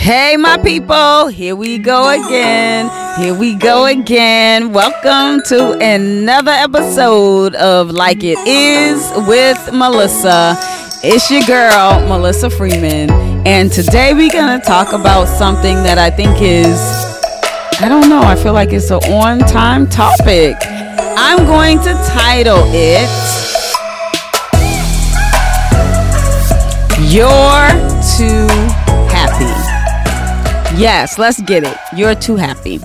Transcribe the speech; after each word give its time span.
Hey, 0.00 0.38
my 0.38 0.56
people, 0.56 1.28
here 1.28 1.54
we 1.54 1.76
go 1.76 2.08
again. 2.08 2.88
Here 3.20 3.34
we 3.34 3.54
go 3.54 3.84
again. 3.84 4.72
Welcome 4.72 5.42
to 5.48 5.72
another 5.78 6.52
episode 6.52 7.54
of 7.56 7.90
Like 7.90 8.24
It 8.24 8.38
Is 8.48 9.12
with 9.28 9.74
Melissa. 9.74 10.56
It's 11.04 11.30
your 11.30 11.42
girl, 11.42 12.00
Melissa 12.08 12.48
Freeman. 12.48 13.10
And 13.46 13.70
today 13.70 14.14
we're 14.14 14.32
going 14.32 14.58
to 14.58 14.66
talk 14.66 14.94
about 14.94 15.26
something 15.28 15.76
that 15.82 15.98
I 15.98 16.08
think 16.08 16.40
is, 16.40 16.80
I 17.78 17.86
don't 17.86 18.08
know, 18.08 18.22
I 18.22 18.36
feel 18.36 18.54
like 18.54 18.72
it's 18.72 18.90
an 18.90 19.04
on 19.12 19.40
time 19.40 19.86
topic. 19.86 20.56
I'm 21.18 21.44
going 21.44 21.76
to 21.80 21.92
title 22.08 22.62
it 22.68 23.06
Too 28.16 28.48
Happy. 28.48 28.99
Yes, 30.76 31.18
let's 31.18 31.40
get 31.42 31.64
it. 31.64 31.76
You're 31.94 32.14
too 32.14 32.36
happy. 32.36 32.80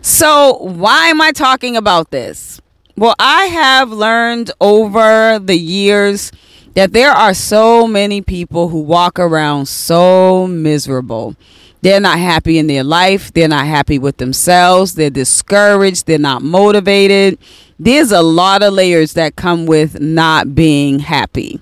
So, 0.00 0.58
why 0.60 1.08
am 1.08 1.20
I 1.20 1.32
talking 1.32 1.76
about 1.76 2.10
this? 2.10 2.60
Well, 2.96 3.14
I 3.18 3.46
have 3.46 3.90
learned 3.90 4.50
over 4.60 5.38
the 5.38 5.58
years 5.58 6.30
that 6.74 6.92
there 6.92 7.10
are 7.10 7.34
so 7.34 7.86
many 7.86 8.20
people 8.22 8.68
who 8.68 8.80
walk 8.80 9.18
around 9.18 9.66
so 9.66 10.46
miserable. 10.46 11.36
They're 11.82 12.00
not 12.00 12.18
happy 12.18 12.56
in 12.58 12.66
their 12.66 12.84
life. 12.84 13.32
They're 13.32 13.48
not 13.48 13.66
happy 13.66 13.98
with 13.98 14.16
themselves. 14.16 14.94
They're 14.94 15.10
discouraged. 15.10 16.06
They're 16.06 16.18
not 16.18 16.42
motivated. 16.42 17.38
There's 17.78 18.12
a 18.12 18.22
lot 18.22 18.62
of 18.62 18.72
layers 18.72 19.14
that 19.14 19.36
come 19.36 19.66
with 19.66 20.00
not 20.00 20.54
being 20.54 21.00
happy. 21.00 21.60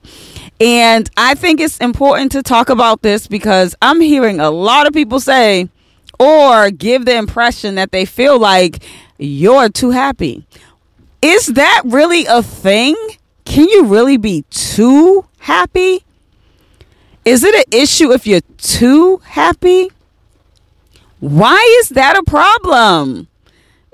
And 0.63 1.11
I 1.17 1.35
think 1.35 1.59
it's 1.59 1.77
important 1.79 2.31
to 2.33 2.43
talk 2.43 2.69
about 2.69 3.03
this 3.03 3.27
because 3.27 3.75
I'm 3.83 4.01
hearing 4.01 4.39
a 4.39 4.49
lot 4.49 4.87
of 4.87 4.93
people 4.93 5.19
say 5.19 5.69
or 6.21 6.71
give 6.71 7.05
the 7.05 7.17
impression 7.17 7.75
that 7.75 7.91
they 7.91 8.05
feel 8.05 8.39
like 8.39 8.85
you're 9.19 9.69
too 9.69 9.91
happy. 9.91 10.47
Is 11.21 11.49
that 11.49 11.83
really 11.85 12.27
a 12.27 12.45
thing? 12.45 12.95
Can 13.45 13.69
you 13.69 13.87
really 13.87 14.19
be 14.19 14.45
too 14.51 15.27
happy? 15.39 16.05
Is 17.25 17.43
it 17.43 17.57
an 17.57 17.81
issue 17.81 18.13
if 18.13 18.25
you're 18.25 18.41
too 18.59 19.17
happy? 19.25 19.91
Why 21.19 21.59
is 21.81 21.89
that 21.89 22.17
a 22.17 22.23
problem? 22.23 23.27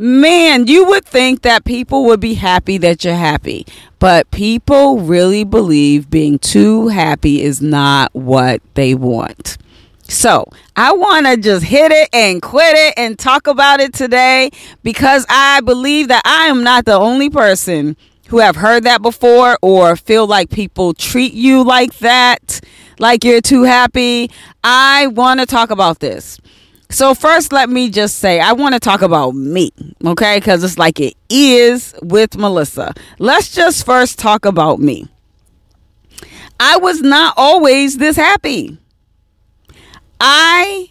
Man, 0.01 0.69
you 0.69 0.87
would 0.87 1.05
think 1.05 1.43
that 1.43 1.65
people 1.65 2.05
would 2.05 2.21
be 2.21 2.35
happy 2.35 2.79
that 2.79 3.05
you're 3.05 3.17
happy, 3.17 3.67
but 3.99 4.31
people 4.31 5.01
really 5.01 5.43
believe 5.43 6.09
being 6.09 6.39
too 6.39 6.87
happy 6.87 7.43
is 7.43 7.61
not 7.61 8.15
what 8.15 8.63
they 8.75 8.95
want. 8.95 9.59
So, 10.05 10.49
I 10.77 10.93
want 10.93 11.27
to 11.27 11.37
just 11.37 11.65
hit 11.65 11.91
it 11.91 12.09
and 12.13 12.41
quit 12.41 12.77
it 12.77 12.95
and 12.97 13.19
talk 13.19 13.49
about 13.49 13.81
it 13.81 13.93
today 13.93 14.51
because 14.85 15.27
I 15.29 15.63
believe 15.63 16.07
that 16.09 16.23
I 16.25 16.47
am 16.47 16.63
not 16.63 16.85
the 16.85 16.97
only 16.97 17.29
person 17.29 17.97
who 18.29 18.39
have 18.39 18.55
heard 18.55 18.85
that 18.85 19.03
before 19.03 19.59
or 19.63 19.97
feel 19.97 20.29
like 20.29 20.51
people 20.51 20.95
treat 20.95 21.33
you 21.35 21.65
like 21.65 21.99
that, 21.99 22.61
like 23.01 23.25
you're 23.25 23.41
too 23.41 23.65
happy. 23.65 24.31
I 24.63 25.09
want 25.09 25.41
to 25.41 25.47
talk 25.47 25.71
about 25.71 25.99
this. 25.99 26.39
So, 26.91 27.15
first, 27.15 27.53
let 27.53 27.69
me 27.69 27.91
just 27.91 28.19
say, 28.19 28.41
I 28.41 28.53
want 28.53 28.75
to 28.75 28.81
talk 28.81 29.03
about 29.03 29.33
me, 29.35 29.71
okay? 30.07 30.39
Because 30.39 30.65
it's 30.65 30.79
like 30.79 31.01
it 31.01 31.15
is 31.29 31.95
with 32.03 32.37
Melissa. 32.39 32.95
Let's 33.19 33.55
just 33.55 33.85
first 33.85 34.19
talk 34.19 34.47
about 34.47 34.81
me. 34.81 35.07
I 36.59 36.79
was 36.79 37.03
not 37.03 37.35
always 37.37 37.99
this 37.99 38.17
happy. 38.17 38.79
I 40.19 40.91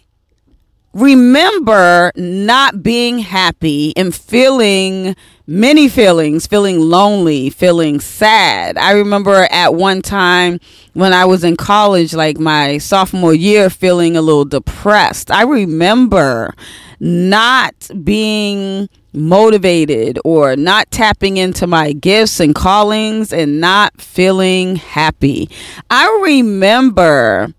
remember 0.94 2.12
not 2.16 2.82
being 2.82 3.18
happy 3.18 3.92
and 3.96 4.14
feeling 4.14 5.16
many 5.48 5.88
feelings, 5.88 6.46
feeling 6.46 6.78
lonely, 6.78 7.48
feeling 7.48 7.98
sad. 8.00 8.76
I 8.76 8.92
remember 8.92 9.48
at 9.50 9.74
one 9.74 10.02
time 10.02 10.60
when 10.92 11.14
I 11.14 11.24
was 11.24 11.42
in 11.42 11.56
college, 11.56 12.12
like 12.12 12.38
my 12.38 12.76
sophomore 12.76 13.34
year, 13.34 13.70
feeling 13.70 14.14
a 14.14 14.22
little 14.22 14.44
depressed. 14.44 15.30
I 15.30 15.42
remember 15.42 16.54
not 17.00 17.74
being 18.04 18.90
motivated 19.14 20.18
or 20.22 20.54
not 20.54 20.90
tapping 20.90 21.38
into 21.38 21.66
my 21.66 21.92
gifts 21.92 22.40
and 22.40 22.54
callings 22.54 23.32
and 23.32 23.58
not 23.58 23.98
feeling 24.00 24.76
happy. 24.76 25.48
I 25.88 26.20
remember 26.24 27.54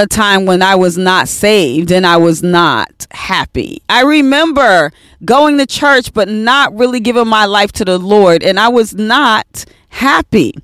a 0.00 0.06
time 0.06 0.46
when 0.46 0.62
I 0.62 0.74
was 0.74 0.98
not 0.98 1.28
saved 1.28 1.92
and 1.92 2.06
I 2.06 2.16
was 2.16 2.42
not 2.42 3.06
happy. 3.10 3.82
I 3.88 4.02
remember 4.02 4.92
going 5.24 5.58
to 5.58 5.66
church 5.66 6.12
but 6.12 6.28
not 6.28 6.74
really 6.74 7.00
giving 7.00 7.28
my 7.28 7.44
life 7.44 7.72
to 7.72 7.84
the 7.84 7.98
Lord 7.98 8.42
and 8.42 8.58
I 8.58 8.68
was 8.68 8.94
not 8.94 9.64
happy. 9.90 10.54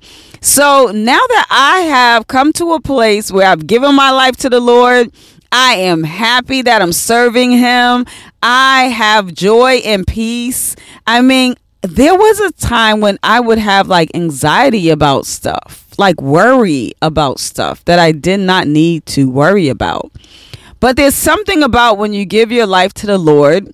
So 0.41 0.91
now 0.93 1.19
that 1.19 1.47
I 1.49 1.79
have 1.81 2.27
come 2.27 2.51
to 2.53 2.73
a 2.73 2.81
place 2.81 3.31
where 3.31 3.47
I've 3.47 3.67
given 3.67 3.95
my 3.95 4.11
life 4.11 4.37
to 4.37 4.49
the 4.49 4.59
Lord, 4.59 5.11
I 5.51 5.75
am 5.75 6.03
happy 6.03 6.61
that 6.63 6.81
I'm 6.81 6.93
serving 6.93 7.51
Him. 7.51 8.05
I 8.41 8.85
have 8.85 9.33
joy 9.33 9.81
and 9.85 10.05
peace. 10.05 10.75
I 11.05 11.21
mean, 11.21 11.55
there 11.81 12.15
was 12.15 12.39
a 12.39 12.51
time 12.51 12.99
when 12.99 13.17
I 13.23 13.39
would 13.39 13.57
have 13.57 13.87
like 13.87 14.11
anxiety 14.13 14.89
about 14.89 15.25
stuff 15.25 15.86
like 15.97 16.21
worry 16.21 16.93
about 17.01 17.39
stuff 17.39 17.83
that 17.85 17.99
I 17.99 18.11
did 18.11 18.39
not 18.39 18.67
need 18.67 19.05
to 19.07 19.29
worry 19.29 19.69
about. 19.69 20.11
But 20.79 20.95
there's 20.95 21.15
something 21.15 21.63
about 21.63 21.97
when 21.97 22.13
you 22.13 22.25
give 22.25 22.51
your 22.51 22.67
life 22.67 22.93
to 22.95 23.07
the 23.07 23.17
Lord, 23.17 23.73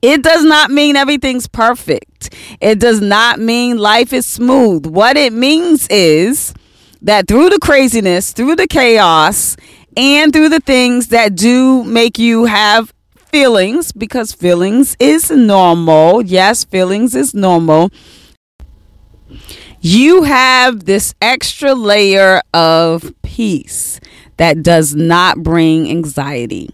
it 0.00 0.22
does 0.22 0.44
not 0.44 0.70
mean 0.70 0.96
everything's 0.96 1.48
perfect. 1.48 2.32
It 2.60 2.78
does 2.78 3.00
not 3.00 3.40
mean 3.40 3.78
life 3.78 4.12
is 4.12 4.26
smooth. 4.26 4.86
What 4.86 5.16
it 5.16 5.32
means 5.32 5.88
is 5.88 6.54
that 7.02 7.26
through 7.26 7.50
the 7.50 7.58
craziness, 7.58 8.32
through 8.32 8.56
the 8.56 8.68
chaos, 8.68 9.56
and 9.96 10.32
through 10.32 10.50
the 10.50 10.60
things 10.60 11.08
that 11.08 11.34
do 11.34 11.84
make 11.84 12.18
you 12.18 12.44
have 12.44 12.92
feelings, 13.16 13.92
because 13.92 14.32
feelings 14.32 14.96
is 15.00 15.30
normal. 15.30 16.22
Yes, 16.22 16.64
feelings 16.64 17.14
is 17.14 17.34
normal 17.34 17.90
you 19.84 20.22
have 20.22 20.86
this 20.86 21.14
extra 21.20 21.74
layer 21.74 22.40
of 22.54 23.12
peace 23.20 24.00
that 24.38 24.62
does 24.62 24.94
not 24.94 25.42
bring 25.42 25.90
anxiety. 25.90 26.70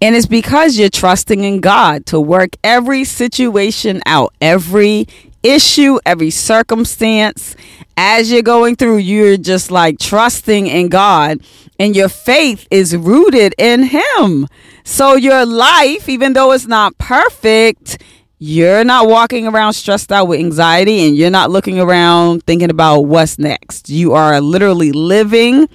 And 0.00 0.16
it's 0.16 0.24
because 0.24 0.78
you're 0.78 0.88
trusting 0.88 1.44
in 1.44 1.60
God 1.60 2.06
to 2.06 2.18
work 2.18 2.56
every 2.64 3.04
situation 3.04 4.00
out, 4.06 4.32
every 4.40 5.06
issue, 5.42 5.98
every 6.06 6.30
circumstance. 6.30 7.56
As 7.98 8.32
you're 8.32 8.40
going 8.40 8.76
through, 8.76 8.96
you're 8.96 9.36
just 9.36 9.70
like 9.70 9.98
trusting 9.98 10.66
in 10.66 10.88
God, 10.88 11.40
and 11.78 11.94
your 11.94 12.08
faith 12.08 12.66
is 12.70 12.96
rooted 12.96 13.54
in 13.58 13.82
Him. 13.82 14.48
So 14.82 15.14
your 15.14 15.44
life, 15.44 16.08
even 16.08 16.32
though 16.32 16.52
it's 16.52 16.66
not 16.66 16.96
perfect, 16.96 18.02
you're 18.42 18.84
not 18.84 19.06
walking 19.06 19.46
around 19.46 19.74
stressed 19.74 20.10
out 20.10 20.26
with 20.26 20.40
anxiety 20.40 21.06
and 21.06 21.14
you're 21.14 21.28
not 21.28 21.50
looking 21.50 21.78
around 21.78 22.42
thinking 22.44 22.70
about 22.70 23.02
what's 23.02 23.38
next. 23.38 23.90
You 23.90 24.14
are 24.14 24.40
literally 24.40 24.92
living 24.92 25.68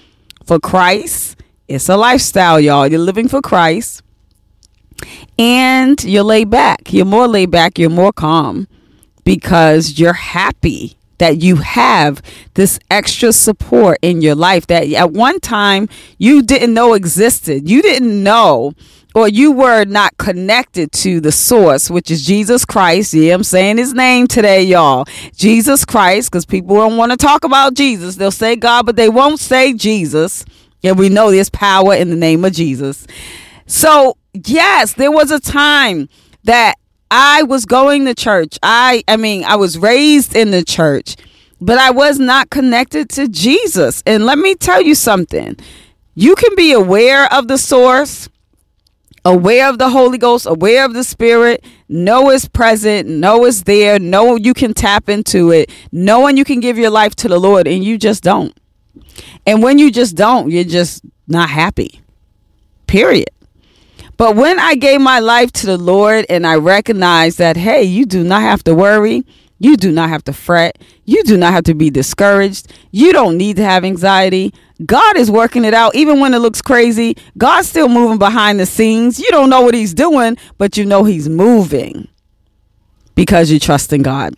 for 0.46 0.60
Christ. 0.60 1.40
It's 1.68 1.90
a 1.90 1.96
lifestyle, 1.96 2.60
y'all. 2.60 2.88
You're 2.88 3.00
living 3.00 3.28
for 3.28 3.40
Christ. 3.40 4.02
And 5.38 6.04
you're 6.04 6.24
laid 6.24 6.50
back. 6.50 6.92
You're 6.92 7.06
more 7.06 7.28
laid 7.28 7.52
back. 7.52 7.78
You're 7.78 7.92
more 7.92 8.12
calm 8.12 8.68
because 9.24 10.00
you're 10.00 10.14
happy 10.14 10.98
that 11.20 11.44
you 11.44 11.58
have 11.58 12.20
this 12.56 12.80
extra 12.90 13.32
support 13.32 14.00
in 14.02 14.24
your 14.24 14.36
life 14.36 14.66
that 14.68 14.92
at 14.92 15.12
one 15.12 15.40
time 15.40 15.88
you 16.18 16.42
didn't 16.42 16.74
know 16.74 16.94
existed. 16.94 17.70
You 17.70 17.84
didn't 17.84 18.24
know 18.24 18.74
or 19.16 19.30
you 19.30 19.54
were 19.54 19.86
not 19.86 20.16
connected 20.18 20.92
to 20.92 21.22
the 21.22 21.32
source, 21.32 21.90
which 21.90 22.12
is 22.12 22.26
Jesus 22.26 22.66
Christ. 22.66 23.14
Yeah, 23.14 23.34
I'm 23.34 23.44
saying 23.44 23.78
his 23.78 23.94
name 23.94 24.28
today, 24.28 24.62
y'all. 24.62 25.08
Jesus 25.34 25.86
Christ, 25.86 26.30
because 26.30 26.46
people 26.46 26.76
don't 26.76 26.98
want 26.98 27.12
to 27.14 27.18
talk 27.18 27.46
about 27.46 27.76
Jesus. 27.76 28.18
They'll 28.18 28.30
say 28.30 28.58
God, 28.58 28.86
but 28.86 28.98
they 28.98 29.08
won't 29.08 29.40
say 29.40 29.74
Jesus. 29.74 30.44
And 30.84 31.00
we 31.00 31.08
know 31.08 31.32
there's 31.32 31.50
power 31.50 31.96
in 31.96 32.10
the 32.10 32.18
name 32.18 32.44
of 32.44 32.52
Jesus. 32.52 33.08
So, 33.68 34.18
yes, 34.34 34.94
there 34.94 35.12
was 35.12 35.32
a 35.32 35.40
time 35.40 36.10
that 36.44 36.76
I 37.10 37.44
was 37.44 37.66
going 37.66 38.06
to 38.06 38.14
church. 38.14 38.60
I 38.62 39.02
I 39.08 39.16
mean, 39.16 39.46
I 39.46 39.56
was 39.56 39.78
raised 39.78 40.36
in 40.36 40.52
the 40.52 40.64
church, 40.64 41.16
but 41.62 41.78
I 41.78 41.92
was 41.92 42.20
not 42.20 42.50
connected 42.50 43.10
to 43.12 43.30
Jesus. 43.30 44.04
And 44.06 44.26
let 44.26 44.38
me 44.38 44.56
tell 44.56 44.82
you 44.82 44.94
something. 44.94 45.56
You 46.16 46.36
can 46.36 46.54
be 46.56 46.74
aware 46.74 47.32
of 47.34 47.48
the 47.48 47.58
source 47.58 48.30
aware 49.26 49.68
of 49.68 49.80
the 49.80 49.90
Holy 49.90 50.18
Ghost, 50.18 50.46
aware 50.46 50.86
of 50.86 50.94
the 50.94 51.04
Spirit, 51.04 51.66
know 51.90 52.30
it's 52.30 52.48
present, 52.48 53.10
know 53.10 53.44
it's 53.46 53.64
there, 53.64 54.00
know 54.00 54.36
you 54.36 54.54
can 54.54 54.74
tap 54.74 55.10
into 55.10 55.52
it, 55.52 55.72
knowing 55.92 56.38
you 56.38 56.46
can 56.46 56.60
give 56.60 56.78
your 56.78 56.92
life 56.92 57.16
to 57.16 57.28
the 57.28 57.40
Lord, 57.40 57.68
and 57.68 57.84
you 57.84 57.98
just 57.98 58.24
don't. 58.24 58.56
And 59.46 59.64
when 59.64 59.80
you 59.80 59.92
just 59.92 60.16
don't, 60.16 60.52
you're 60.52 60.64
just 60.64 61.04
not 61.28 61.50
happy. 61.50 62.02
Period. 62.88 63.30
But 64.18 64.36
when 64.36 64.60
I 64.60 64.76
gave 64.76 65.02
my 65.02 65.20
life 65.20 65.52
to 65.54 65.66
the 65.66 65.78
Lord 65.78 66.26
and 66.30 66.48
I 66.48 66.56
recognized 66.56 67.38
that, 67.40 67.58
hey, 67.58 67.84
you 67.84 68.06
do 68.06 68.24
not 68.24 68.42
have 68.42 68.64
to 68.64 68.74
worry, 68.74 69.26
you 69.58 69.78
do 69.78 69.92
not 69.92 70.10
have 70.10 70.24
to 70.26 70.34
fret, 70.34 70.78
you 71.06 71.24
do 71.24 71.38
not 71.38 71.54
have 71.54 71.64
to 71.66 71.74
be 71.74 71.90
discouraged, 71.90 72.72
you 72.92 73.14
don't 73.14 73.38
need 73.38 73.56
to 73.58 73.64
have 73.64 73.86
anxiety. 73.86 74.54
God 74.86 75.18
is 75.18 75.32
working 75.32 75.64
it 75.64 75.74
out 75.74 75.96
even 75.96 76.20
when 76.20 76.34
it 76.34 76.40
looks 76.40 76.62
crazy. 76.62 77.16
God's 77.38 77.70
still 77.70 77.88
moving 77.88 78.18
behind 78.18 78.60
the 78.60 78.66
scenes. 78.66 79.20
You 79.20 79.30
don't 79.30 79.50
know 79.50 79.62
what 79.62 79.74
He's 79.74 79.94
doing, 79.94 80.38
but 80.58 80.76
you 80.76 80.86
know 80.86 81.06
He's 81.06 81.30
moving 81.30 82.10
because 83.16 83.50
you 83.50 83.60
trust 83.60 83.94
in 83.94 84.02
God. 84.02 84.36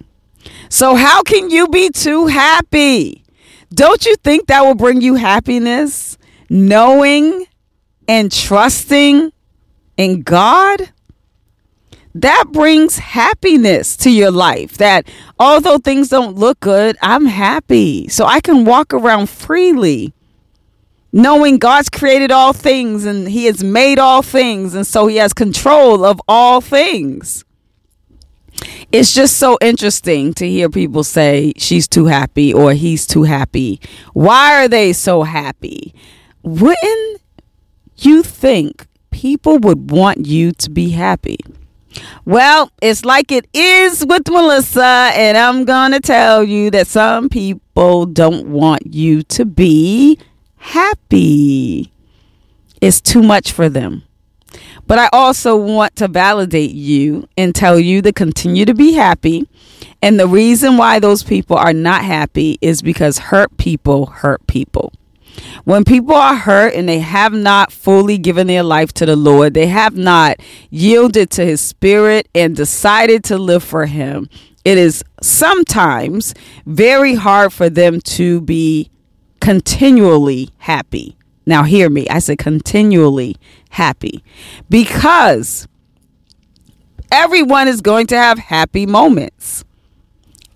So, 0.70 0.96
how 0.96 1.24
can 1.24 1.50
you 1.50 1.68
be 1.68 1.90
too 1.90 2.28
happy? 2.28 3.24
Don't 3.74 4.06
you 4.06 4.16
think 4.18 4.48
that 4.48 4.62
will 4.62 4.76
bring 4.76 5.02
you 5.02 5.16
happiness? 5.16 6.18
Knowing 6.50 7.46
and 8.08 8.32
trusting 8.32 9.32
in 9.98 10.22
God? 10.22 10.90
That 12.22 12.46
brings 12.52 12.98
happiness 12.98 13.96
to 13.98 14.10
your 14.10 14.32
life. 14.32 14.78
That 14.78 15.08
although 15.40 15.78
things 15.78 16.10
don't 16.10 16.36
look 16.36 16.60
good, 16.60 16.98
I'm 17.02 17.26
happy. 17.26 18.08
So 18.08 18.26
I 18.26 18.40
can 18.40 18.66
walk 18.66 18.94
around 18.94 19.30
freely 19.30 20.14
knowing 21.14 21.58
God's 21.58 21.90
created 21.90 22.32
all 22.32 22.54
things 22.54 23.06
and 23.06 23.28
He 23.28 23.46
has 23.46 23.64
made 23.64 23.98
all 23.98 24.22
things, 24.22 24.76
and 24.76 24.86
so 24.86 25.08
He 25.08 25.18
has 25.18 25.34
control 25.34 26.06
of 26.06 26.22
all 26.28 26.62
things 26.62 27.44
it's 28.92 29.14
just 29.14 29.38
so 29.38 29.58
interesting 29.62 30.34
to 30.36 30.48
hear 30.48 30.70
people 30.70 31.04
say 31.04 31.54
she's 31.58 31.88
too 31.88 32.06
happy 32.06 32.54
or 32.54 32.74
he's 32.74 33.06
too 33.06 33.24
happy. 33.24 33.80
Why 34.14 34.64
are 34.64 34.68
they 34.68 34.94
so 34.94 35.24
happy? 35.24 35.94
Wouldn't 36.44 37.22
you 37.98 38.24
think 38.24 38.88
people 39.12 39.58
would 39.60 39.92
want 39.92 40.26
you 40.26 40.52
to 40.54 40.70
be 40.70 40.92
happy? 40.92 41.38
Well, 42.26 42.72
it's 42.82 43.06
like 43.06 43.32
it 43.32 43.48
is 43.54 44.06
with 44.06 44.28
Melissa, 44.30 45.12
and 45.14 45.38
I'm 45.38 45.66
going 45.66 45.92
to 45.92 46.00
tell 46.00 46.44
you 46.44 46.70
that 46.72 46.88
some 46.88 47.30
people 47.30 48.06
don't 48.06 48.48
want 48.50 48.94
you 48.94 49.24
to 49.24 49.46
be 49.46 50.20
happy. 50.58 51.92
It's 52.82 53.02
too 53.02 53.24
much 53.24 53.52
for 53.52 53.70
them. 53.70 54.04
But 54.86 55.00
I 55.00 55.10
also 55.12 55.56
want 55.56 55.96
to 55.98 56.08
validate 56.08 56.72
you 56.72 57.28
and 57.38 57.54
tell 57.54 57.78
you 57.78 58.02
to 58.04 58.14
continue 58.14 58.66
to 58.66 58.74
be 58.74 58.94
happy. 58.94 59.48
And 60.02 60.20
the 60.20 60.28
reason 60.28 60.78
why 60.78 61.00
those 61.00 61.24
people 61.24 61.58
are 61.58 61.74
not 61.74 62.06
happy 62.06 62.58
is 62.62 62.82
because 62.82 63.18
hurt 63.18 63.56
people 63.58 64.06
hurt 64.06 64.46
people. 64.48 64.94
When 65.64 65.84
people 65.84 66.16
are 66.16 66.36
hurt 66.36 66.74
and 66.74 66.88
they 66.88 67.00
have 67.00 67.34
not 67.34 67.72
fully 67.72 68.18
given 68.18 68.48
their 68.48 68.64
life 68.64 68.94
to 68.94 69.06
the 69.06 69.16
Lord, 69.16 69.54
they 69.54 69.68
have 69.68 69.96
not 69.96 70.38
yielded 70.70 71.30
to 71.32 71.46
His 71.46 71.62
Spirit 71.62 72.28
and 72.34 72.56
decided 72.56 73.24
to 73.26 73.38
live 73.38 73.64
for 73.64 73.86
Him, 73.86 74.30
it 74.66 74.78
is 74.78 75.04
sometimes 75.22 76.34
very 76.66 77.16
hard 77.16 77.54
for 77.54 77.70
them 77.70 78.02
to 78.02 78.42
be 78.42 78.92
continually 79.40 80.50
happy. 80.58 81.18
Now, 81.46 81.64
hear 81.64 81.90
me. 81.90 82.08
I 82.10 82.20
said 82.20 82.40
continually 82.40 83.38
happy 83.70 84.24
because 84.70 85.68
everyone 87.12 87.70
is 87.70 87.80
going 87.80 88.08
to 88.08 88.18
have 88.18 88.38
happy 88.38 88.86
moments. 88.86 89.64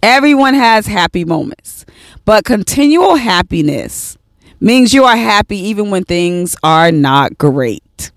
Everyone 0.03 0.55
has 0.55 0.87
happy 0.87 1.23
moments. 1.23 1.85
But 2.25 2.43
continual 2.43 3.15
happiness 3.15 4.17
means 4.61 4.93
you 4.93 5.03
are 5.03 5.17
happy 5.17 5.57
even 5.57 5.89
when 5.89 6.03
things 6.03 6.55
are 6.63 6.91
not 6.91 7.37
great. 7.37 8.11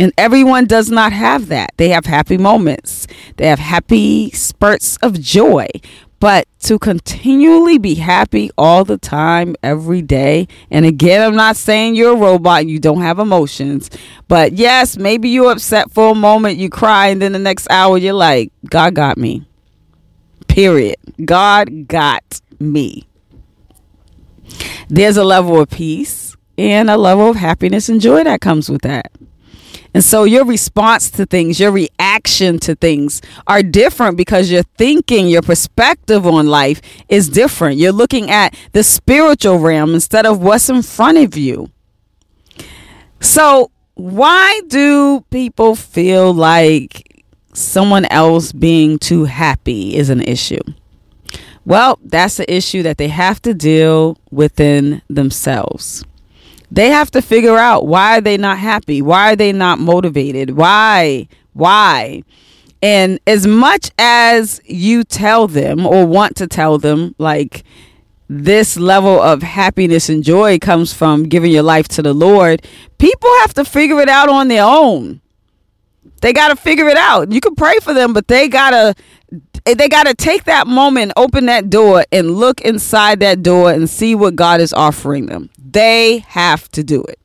And 0.00 0.12
everyone 0.16 0.64
does 0.64 0.90
not 0.90 1.12
have 1.12 1.48
that. 1.48 1.74
They 1.76 1.90
have 1.90 2.06
happy 2.06 2.38
moments, 2.38 3.06
they 3.36 3.46
have 3.46 3.60
happy 3.60 4.30
spurts 4.30 4.96
of 4.96 5.20
joy. 5.20 5.68
But 6.18 6.46
to 6.60 6.78
continually 6.78 7.78
be 7.78 7.96
happy 7.96 8.52
all 8.56 8.84
the 8.84 8.96
time, 8.96 9.56
every 9.60 10.02
day, 10.02 10.46
and 10.70 10.86
again, 10.86 11.20
I'm 11.20 11.34
not 11.34 11.56
saying 11.56 11.96
you're 11.96 12.12
a 12.12 12.16
robot, 12.16 12.60
and 12.60 12.70
you 12.70 12.78
don't 12.78 13.00
have 13.00 13.18
emotions, 13.18 13.90
but 14.28 14.52
yes, 14.52 14.96
maybe 14.96 15.30
you're 15.30 15.50
upset 15.50 15.90
for 15.90 16.12
a 16.12 16.14
moment, 16.14 16.58
you 16.58 16.70
cry, 16.70 17.08
and 17.08 17.20
then 17.20 17.32
the 17.32 17.40
next 17.40 17.68
hour 17.70 17.98
you're 17.98 18.12
like, 18.12 18.52
God 18.70 18.94
got 18.94 19.18
me. 19.18 19.44
Period. 20.46 20.96
God 21.24 21.88
got 21.88 22.40
me. 22.60 23.04
There's 24.88 25.16
a 25.16 25.24
level 25.24 25.60
of 25.60 25.70
peace 25.70 26.36
and 26.58 26.90
a 26.90 26.96
level 26.96 27.30
of 27.30 27.36
happiness 27.36 27.88
and 27.88 28.00
joy 28.00 28.24
that 28.24 28.40
comes 28.40 28.68
with 28.68 28.82
that. 28.82 29.10
And 29.94 30.02
so 30.02 30.24
your 30.24 30.44
response 30.44 31.10
to 31.12 31.26
things, 31.26 31.60
your 31.60 31.70
reaction 31.70 32.58
to 32.60 32.74
things 32.74 33.20
are 33.46 33.62
different 33.62 34.16
because 34.16 34.50
your 34.50 34.62
thinking, 34.78 35.28
your 35.28 35.42
perspective 35.42 36.26
on 36.26 36.46
life 36.46 36.80
is 37.08 37.28
different. 37.28 37.78
You're 37.78 37.92
looking 37.92 38.30
at 38.30 38.56
the 38.72 38.82
spiritual 38.82 39.58
realm 39.58 39.94
instead 39.94 40.24
of 40.24 40.40
what's 40.40 40.70
in 40.70 40.82
front 40.82 41.18
of 41.18 41.36
you. 41.36 41.70
So, 43.20 43.70
why 43.94 44.62
do 44.68 45.20
people 45.30 45.76
feel 45.76 46.32
like 46.32 47.24
someone 47.52 48.06
else 48.06 48.52
being 48.52 48.98
too 48.98 49.24
happy 49.24 49.94
is 49.94 50.08
an 50.08 50.22
issue? 50.22 50.62
Well, 51.64 51.98
that's 52.02 52.40
an 52.40 52.46
issue 52.48 52.82
that 52.82 52.98
they 52.98 53.08
have 53.08 53.40
to 53.42 53.54
deal 53.54 54.18
within 54.30 55.02
themselves. 55.08 56.04
They 56.70 56.88
have 56.88 57.10
to 57.12 57.22
figure 57.22 57.58
out 57.58 57.86
why 57.86 58.18
are 58.18 58.20
they 58.20 58.36
not 58.36 58.58
happy? 58.58 59.02
Why 59.02 59.32
are 59.32 59.36
they 59.36 59.52
not 59.52 59.78
motivated? 59.78 60.56
Why? 60.56 61.28
Why? 61.52 62.24
And 62.82 63.20
as 63.26 63.46
much 63.46 63.90
as 63.98 64.60
you 64.64 65.04
tell 65.04 65.46
them 65.46 65.86
or 65.86 66.04
want 66.04 66.36
to 66.36 66.46
tell 66.46 66.78
them 66.78 67.14
like 67.18 67.62
this 68.28 68.76
level 68.76 69.20
of 69.20 69.42
happiness 69.42 70.08
and 70.08 70.24
joy 70.24 70.58
comes 70.58 70.92
from 70.92 71.24
giving 71.24 71.52
your 71.52 71.62
life 71.62 71.86
to 71.86 72.00
the 72.00 72.14
lord 72.14 72.66
people 72.96 73.28
have 73.40 73.52
to 73.52 73.62
figure 73.62 74.00
it 74.00 74.08
out 74.08 74.30
on 74.30 74.48
their 74.48 74.64
own. 74.64 75.20
They 76.22 76.32
got 76.32 76.48
to 76.48 76.56
figure 76.56 76.88
it 76.88 76.96
out. 76.96 77.30
You 77.30 77.40
can 77.40 77.54
pray 77.54 77.78
for 77.82 77.92
them 77.92 78.12
but 78.14 78.28
they 78.28 78.48
got 78.48 78.70
to 78.70 78.94
Eh, 79.66 79.74
they 79.74 79.88
got 79.88 80.06
to 80.06 80.14
take 80.14 80.44
that 80.44 80.66
moment, 80.66 81.12
open 81.16 81.46
that 81.46 81.70
door, 81.70 82.04
and 82.10 82.32
look 82.32 82.60
inside 82.62 83.20
that 83.20 83.42
door 83.42 83.70
and 83.70 83.88
see 83.88 84.14
what 84.14 84.34
God 84.34 84.60
is 84.60 84.72
offering 84.72 85.26
them. 85.26 85.50
They 85.58 86.18
have 86.28 86.68
to 86.72 86.82
do 86.82 87.02
it. 87.04 87.18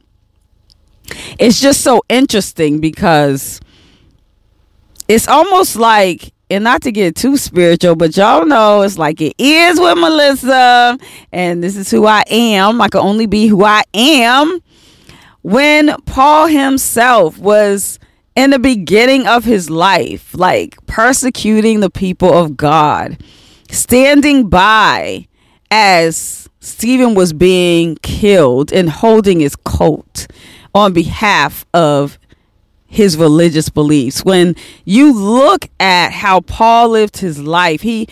It's 1.40 1.60
just 1.60 1.82
so 1.82 2.04
interesting 2.10 2.80
because 2.80 3.60
it's 5.08 5.28
almost 5.28 5.78
like, 5.78 6.34
and 6.50 6.64
not 6.64 6.82
to 6.84 6.92
get 6.92 7.16
too 7.16 7.38
spiritual, 7.38 7.96
but 7.96 8.16
y'all 8.16 8.46
know 8.46 8.82
it's 8.82 8.98
like 8.98 9.20
it 9.22 9.34
is 9.38 9.80
with 9.80 9.98
Melissa, 9.98 10.98
and 11.32 11.64
this 11.64 11.76
is 11.76 11.90
who 11.90 12.06
I 12.06 12.24
am. 12.30 12.82
I 12.82 12.88
can 12.90 13.02
only 13.02 13.26
be 13.26 13.48
who 13.48 13.64
I 13.64 13.84
am. 13.94 14.60
When 15.42 15.96
Paul 16.06 16.48
himself 16.48 17.38
was 17.38 18.00
in 18.38 18.52
the 18.52 18.60
beginning 18.60 19.26
of 19.26 19.46
his 19.46 19.68
life, 19.68 20.36
like 20.36 20.78
persecuting 20.86 21.80
the 21.80 21.90
people 21.90 22.32
of 22.32 22.56
God, 22.56 23.18
standing 23.72 24.48
by 24.48 25.28
as 25.72 26.48
Stephen 26.60 27.16
was 27.16 27.34
being 27.34 27.96
killed 28.04 28.72
and 28.72 28.92
holding 28.92 29.40
his 29.40 29.56
coat 29.56 30.28
on 30.76 30.94
behalf 30.94 31.66
of 31.74 32.20
his 32.86 33.18
religious 33.18 33.70
beliefs. 33.70 34.24
When 34.24 34.56
you 34.86 35.12
look 35.12 35.68
at 35.80 36.12
how 36.12 36.42
Paul 36.42 36.90
lived 36.90 37.18
his 37.18 37.40
life, 37.40 37.82
he, 37.82 38.08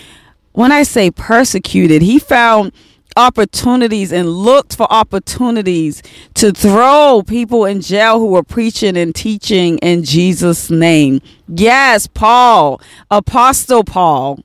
when 0.53 0.71
I 0.71 0.81
say 0.81 1.11
persecuted, 1.11 2.01
he 2.01 2.17
found 2.17 2.71
opportunities 3.15 4.11
and 4.11 4.29
looked 4.29 4.75
for 4.75 4.91
opportunities 4.91 6.03
to 6.33 6.51
throw 6.51 7.23
people 7.25 7.65
in 7.65 7.81
jail 7.81 8.19
who 8.19 8.27
were 8.27 8.43
preaching 8.43 8.97
and 8.97 9.15
teaching 9.15 9.77
in 9.79 10.03
Jesus' 10.03 10.69
name. 10.69 11.21
Yes, 11.47 12.07
Paul, 12.07 12.81
Apostle 13.09 13.83
Paul, 13.83 14.39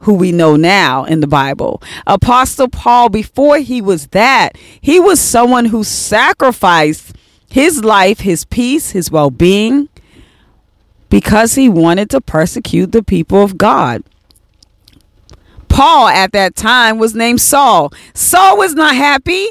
who 0.00 0.14
we 0.14 0.32
know 0.32 0.56
now 0.56 1.04
in 1.04 1.20
the 1.20 1.26
Bible. 1.26 1.82
Apostle 2.06 2.68
Paul, 2.68 3.08
before 3.08 3.58
he 3.58 3.80
was 3.80 4.08
that, 4.08 4.50
he 4.80 5.00
was 5.00 5.20
someone 5.20 5.66
who 5.66 5.84
sacrificed 5.84 7.14
his 7.48 7.84
life, 7.84 8.20
his 8.20 8.44
peace, 8.44 8.90
his 8.90 9.10
well 9.10 9.30
being, 9.30 9.88
because 11.08 11.54
he 11.54 11.68
wanted 11.68 12.08
to 12.10 12.20
persecute 12.20 12.92
the 12.92 13.02
people 13.02 13.42
of 13.42 13.58
God. 13.58 14.02
Paul 15.72 16.08
at 16.08 16.32
that 16.32 16.54
time 16.54 16.98
was 16.98 17.14
named 17.14 17.40
Saul. 17.40 17.92
Saul 18.12 18.58
was 18.58 18.74
not 18.74 18.94
happy. 18.94 19.48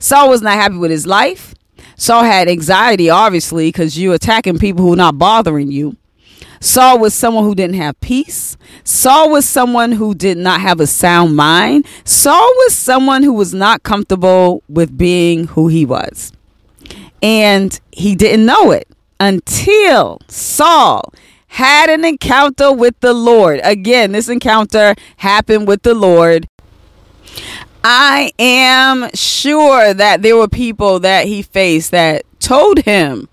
Saul 0.00 0.28
was 0.28 0.42
not 0.42 0.54
happy 0.54 0.76
with 0.76 0.90
his 0.90 1.06
life. 1.06 1.54
Saul 1.96 2.24
had 2.24 2.48
anxiety, 2.48 3.08
obviously, 3.08 3.68
because 3.68 3.96
you're 3.96 4.16
attacking 4.16 4.58
people 4.58 4.84
who 4.84 4.94
are 4.94 4.96
not 4.96 5.18
bothering 5.18 5.70
you. 5.70 5.96
Saul 6.58 6.98
was 6.98 7.14
someone 7.14 7.44
who 7.44 7.54
didn't 7.54 7.76
have 7.76 8.00
peace. 8.00 8.56
Saul 8.82 9.30
was 9.30 9.48
someone 9.48 9.92
who 9.92 10.16
did 10.16 10.36
not 10.36 10.60
have 10.60 10.80
a 10.80 10.86
sound 10.86 11.36
mind. 11.36 11.86
Saul 12.04 12.52
was 12.64 12.74
someone 12.74 13.22
who 13.22 13.32
was 13.32 13.54
not 13.54 13.84
comfortable 13.84 14.64
with 14.68 14.98
being 14.98 15.46
who 15.46 15.68
he 15.68 15.86
was. 15.86 16.32
And 17.22 17.78
he 17.92 18.16
didn't 18.16 18.46
know 18.46 18.72
it 18.72 18.88
until 19.20 20.20
Saul 20.26 21.12
had 21.52 21.90
an 21.90 22.02
encounter 22.02 22.72
with 22.72 22.98
the 23.00 23.12
Lord. 23.12 23.60
Again, 23.62 24.12
this 24.12 24.30
encounter 24.30 24.94
happened 25.18 25.68
with 25.68 25.82
the 25.82 25.92
Lord. 25.92 26.48
I 27.84 28.32
am 28.38 29.10
sure 29.12 29.92
that 29.92 30.22
there 30.22 30.34
were 30.34 30.48
people 30.48 31.00
that 31.00 31.26
he 31.26 31.42
faced 31.42 31.90
that 31.90 32.24
told 32.38 32.78
him 32.78 33.28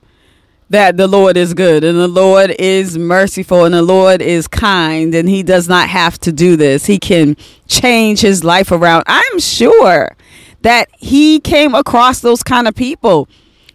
that 0.69 0.97
the 0.97 1.07
Lord 1.07 1.37
is 1.37 1.53
good 1.53 1.85
and 1.85 1.97
the 1.97 2.09
Lord 2.09 2.53
is 2.59 2.97
merciful 2.97 3.63
and 3.63 3.73
the 3.73 3.81
Lord 3.81 4.21
is 4.21 4.49
kind 4.49 5.15
and 5.15 5.29
he 5.29 5.41
does 5.41 5.69
not 5.69 5.87
have 5.87 6.19
to 6.19 6.33
do 6.33 6.57
this. 6.57 6.87
He 6.87 6.99
can 6.99 7.37
change 7.69 8.19
his 8.19 8.43
life 8.43 8.69
around. 8.69 9.05
I'm 9.07 9.39
sure 9.39 10.17
that 10.63 10.89
he 10.97 11.39
came 11.39 11.73
across 11.73 12.19
those 12.19 12.43
kind 12.43 12.67
of 12.67 12.75
people, 12.75 13.29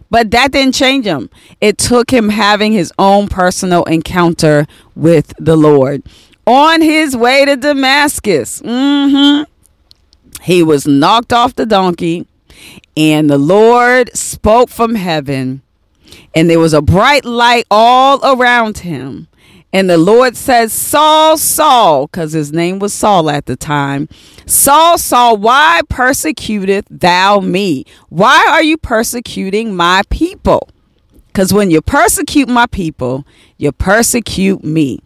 but 0.09 0.31
that 0.31 0.51
didn't 0.51 0.75
change 0.75 1.05
him. 1.05 1.29
It 1.61 1.77
took 1.77 2.11
him 2.11 2.29
having 2.29 2.71
his 2.71 2.91
own 2.97 3.27
personal 3.27 3.83
encounter 3.85 4.67
with 4.95 5.33
the 5.37 5.55
Lord. 5.55 6.03
On 6.47 6.81
his 6.81 7.17
way 7.17 7.45
to 7.45 7.55
Damascus, 7.55 8.61
mm-hmm, 8.61 9.43
he 10.43 10.61
was 10.61 10.85
knocked 10.85 11.33
off 11.33 11.55
the 11.55 11.65
donkey, 11.65 12.27
and 12.95 13.29
the 13.29 13.37
Lord 13.37 14.15
spoke 14.15 14.69
from 14.69 14.95
heaven 14.95 15.63
and 16.33 16.49
there 16.49 16.59
was 16.59 16.73
a 16.73 16.81
bright 16.81 17.25
light 17.25 17.65
all 17.71 18.19
around 18.23 18.79
him. 18.79 19.27
And 19.75 19.89
the 19.89 19.97
Lord 19.97 20.37
said, 20.37 20.71
Saul, 20.71 21.37
Saul, 21.37 22.07
because 22.07 22.31
his 22.31 22.53
name 22.53 22.79
was 22.79 22.93
Saul 22.93 23.29
at 23.29 23.45
the 23.45 23.57
time. 23.57 24.07
Saul, 24.45 24.97
Saul, 24.97 25.35
why 25.35 25.81
persecuteth 25.89 26.85
thou 26.89 27.41
me? 27.41 27.83
Why 28.07 28.47
are 28.51 28.63
you 28.63 28.77
persecuting 28.77 29.75
my 29.75 30.03
people? 30.09 30.69
Because 31.27 31.53
when 31.53 31.71
you 31.71 31.81
persecute 31.81 32.47
my 32.47 32.67
people, 32.67 33.27
you 33.57 33.73
persecute 33.73 34.63
me. 34.63 35.01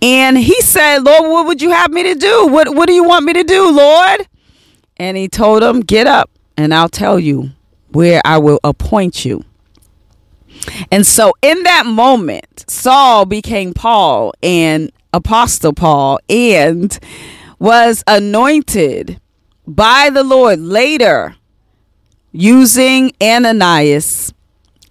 And 0.00 0.38
he 0.38 0.58
said, 0.62 1.04
Lord, 1.04 1.30
what 1.30 1.46
would 1.48 1.60
you 1.60 1.70
have 1.70 1.90
me 1.90 2.04
to 2.04 2.14
do? 2.14 2.46
What, 2.46 2.74
what 2.74 2.86
do 2.86 2.94
you 2.94 3.04
want 3.04 3.26
me 3.26 3.34
to 3.34 3.44
do, 3.44 3.76
Lord? 3.76 4.26
And 4.96 5.18
he 5.18 5.28
told 5.28 5.62
him, 5.62 5.80
Get 5.80 6.06
up 6.06 6.30
and 6.56 6.72
I'll 6.72 6.88
tell 6.88 7.18
you 7.18 7.50
where 7.90 8.22
I 8.24 8.38
will 8.38 8.58
appoint 8.64 9.26
you. 9.26 9.44
And 10.90 11.06
so 11.06 11.32
in 11.42 11.62
that 11.64 11.86
moment, 11.86 12.64
Saul 12.68 13.24
became 13.24 13.74
Paul 13.74 14.32
and 14.42 14.90
Apostle 15.12 15.72
Paul 15.72 16.20
and 16.28 16.98
was 17.58 18.02
anointed 18.06 19.20
by 19.66 20.10
the 20.12 20.24
Lord 20.24 20.58
later 20.60 21.36
using 22.32 23.12
Ananias. 23.22 24.32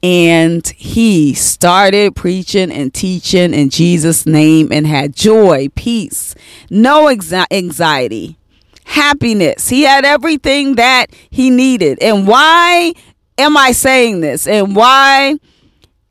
And 0.04 0.68
he 0.68 1.36
started 1.36 2.16
preaching 2.16 2.72
and 2.72 2.92
teaching 2.92 3.54
in 3.54 3.70
Jesus' 3.70 4.25
name 4.25 4.70
and 4.72 4.88
had 4.88 5.16
joy, 5.16 5.68
peace, 5.75 6.34
no 6.72 7.08
anxiety, 7.08 8.38
happiness. 8.84 9.70
He 9.70 9.84
had 9.84 10.04
everything 10.04 10.75
that 10.75 11.08
he 11.30 11.51
needed. 11.51 12.00
And 12.01 12.25
why 12.28 12.94
am 13.38 13.56
I 13.58 13.74
saying 13.74 14.22
this? 14.22 14.48
And 14.48 14.75
why 14.75 15.38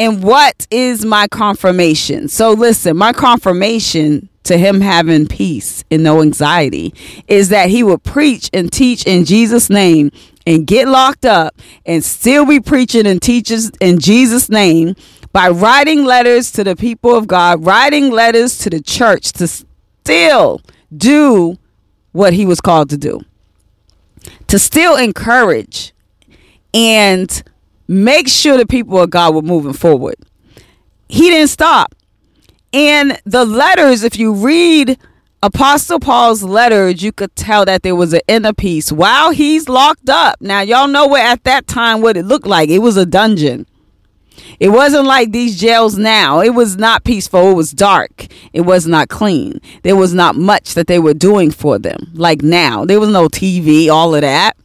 and 0.00 0.23
what 0.23 0.66
is 0.71 1.04
my 1.04 1.28
confirmation? 1.28 2.28
So, 2.28 2.52
listen, 2.52 2.97
my 2.97 3.12
confirmation 3.12 4.30
to 4.45 4.57
him 4.57 4.80
having 4.80 5.26
peace 5.26 5.85
and 5.90 6.02
no 6.02 6.23
anxiety 6.23 6.95
is 7.28 7.50
that 7.50 7.69
he 7.69 7.83
would 7.83 8.02
preach 8.02 8.49
and 8.54 8.73
teach 8.73 9.04
in 9.04 9.26
Jesus' 9.26 9.69
name 9.69 10.11
and 10.47 10.66
get 10.66 10.88
locked 10.88 11.26
up 11.26 11.54
and 11.85 12.02
still 12.02 12.47
be 12.47 12.61
preaching 12.61 13.07
and 13.07 13.21
teaches 13.21 13.71
in 13.78 13.99
Jesus' 13.99 14.49
name 14.49 14.95
by 15.33 15.50
writing 15.50 16.07
letters 16.07 16.50
to 16.52 16.64
the 16.64 16.75
people 16.75 17.14
of 17.14 17.26
God, 17.26 17.66
writing 17.66 18.11
letters 18.11 18.57
to 18.61 18.71
the 18.71 18.80
church 18.80 19.33
to 19.33 19.47
still 19.47 20.62
do 20.97 21.59
what 22.12 22.33
he 22.33 22.47
was 22.47 22.62
called 22.62 22.88
to 22.88 22.97
do, 22.97 23.21
to 24.47 24.59
still 24.59 24.97
encourage 24.97 25.92
and 26.73 27.42
make 27.90 28.28
sure 28.28 28.56
the 28.56 28.66
people 28.66 29.00
of 29.00 29.11
God 29.11 29.35
were 29.35 29.42
moving 29.42 29.73
forward. 29.73 30.14
He 31.09 31.28
didn't 31.28 31.49
stop. 31.49 31.92
And 32.73 33.20
the 33.25 33.44
letters, 33.44 34.04
if 34.04 34.16
you 34.16 34.32
read 34.32 34.97
Apostle 35.42 35.99
Paul's 35.99 36.44
letters, 36.44 37.02
you 37.02 37.11
could 37.11 37.35
tell 37.35 37.64
that 37.64 37.82
there 37.82 37.97
was 37.97 38.12
an 38.12 38.20
inner 38.28 38.52
peace 38.52 38.92
while 38.92 39.32
he's 39.32 39.68
locked 39.68 40.09
up. 40.09 40.40
Now, 40.40 40.61
y'all 40.61 40.87
know 40.87 41.09
what 41.09 41.23
at 41.23 41.42
that 41.44 41.66
time 41.66 42.00
what 42.00 42.16
it 42.16 42.25
looked 42.25 42.47
like. 42.47 42.68
It 42.68 42.78
was 42.78 42.97
a 42.97 43.04
dungeon. 43.04 43.66
It 44.61 44.68
wasn't 44.68 45.06
like 45.06 45.32
these 45.32 45.59
jails 45.59 45.99
now. 45.99 46.40
It 46.40 46.50
was 46.50 46.76
not 46.76 47.02
peaceful. 47.02 47.50
It 47.50 47.54
was 47.54 47.73
dark. 47.73 48.28
It 48.52 48.61
was 48.61 48.87
not 48.87 49.09
clean. 49.09 49.61
There 49.82 49.97
was 49.97 50.14
not 50.14 50.37
much 50.37 50.75
that 50.75 50.87
they 50.87 51.00
were 51.00 51.14
doing 51.14 51.50
for 51.50 51.76
them 51.78 52.12
like 52.14 52.42
now. 52.42 52.85
There 52.85 53.00
was 53.00 53.11
no 53.11 53.26
TV, 53.26 53.88
all 53.88 54.14
of 54.14 54.20
that. 54.20 54.56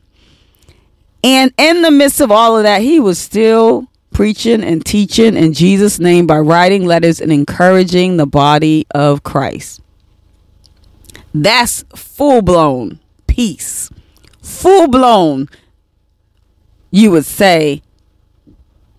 And 1.26 1.52
in 1.58 1.82
the 1.82 1.90
midst 1.90 2.22
of 2.22 2.32
all 2.32 2.56
of 2.56 2.64
that, 2.64 2.84
he 2.84 3.00
was 3.00 3.18
still 3.18 3.88
preaching 4.14 4.64
and 4.64 4.86
teaching 4.86 5.36
in 5.36 5.54
Jesus' 5.54 5.98
name 5.98 6.28
by 6.28 6.38
writing 6.38 6.86
letters 6.86 7.20
and 7.20 7.32
encouraging 7.32 8.18
the 8.18 8.28
body 8.28 8.86
of 8.92 9.24
Christ. 9.24 9.82
That's 11.34 11.84
full 11.96 12.44
blown 12.44 13.00
peace. 13.26 13.90
Full 14.44 14.88
blown, 14.88 15.50
you 16.92 17.10
would 17.10 17.26
say, 17.26 17.82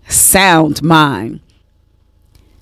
sound 0.08 0.82
mind. 0.82 1.38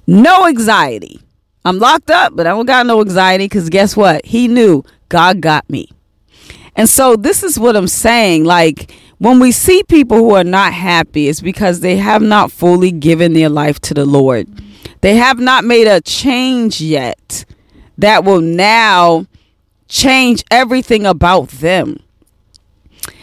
No 0.07 0.47
anxiety. 0.47 1.23
I'm 1.65 1.79
locked 1.79 2.11
up, 2.11 2.37
but 2.37 2.47
I 2.47 2.51
don't 2.51 2.67
got 2.67 2.85
no 2.85 3.01
anxiety 3.01 3.47
because 3.47 3.71
guess 3.71 3.97
what? 3.97 4.27
He 4.27 4.47
knew 4.47 4.85
God 5.09 5.41
got 5.41 5.69
me. 5.71 5.89
And 6.77 6.87
so 6.87 7.17
this 7.17 7.43
is 7.43 7.59
what 7.59 7.77
I'm 7.77 7.89
saying. 7.89 8.45
Like, 8.45 8.93
when 9.19 9.39
we 9.39 9.53
see 9.53 9.83
people 9.85 10.19
who 10.19 10.35
are 10.35 10.45
not 10.45 10.73
happy, 10.73 11.29
it's 11.29 11.41
because 11.41 11.81
they 11.81 11.97
have 11.97 12.23
not 12.23 12.51
fully 12.51 12.91
given 12.91 13.33
their 13.33 13.49
life 13.49 13.81
to 13.83 13.95
the 13.95 14.05
Lord. 14.05 14.49
They 15.01 15.17
have 15.17 15.39
not 15.39 15.65
made 15.65 15.87
a 15.87 16.01
change 16.01 16.81
yet 16.81 17.45
that 17.99 18.25
will 18.25 18.41
now 18.41 19.27
change 19.89 20.45
everything 20.51 21.07
about 21.07 21.49
them. 21.49 22.01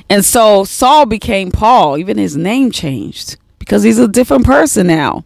And 0.09 0.23
so 0.25 0.63
Saul 0.63 1.05
became 1.05 1.51
Paul, 1.51 1.97
even 1.97 2.17
his 2.17 2.35
name 2.35 2.71
changed 2.71 3.37
because 3.59 3.83
he's 3.83 3.99
a 3.99 4.07
different 4.07 4.45
person 4.45 4.87
now. 4.87 5.25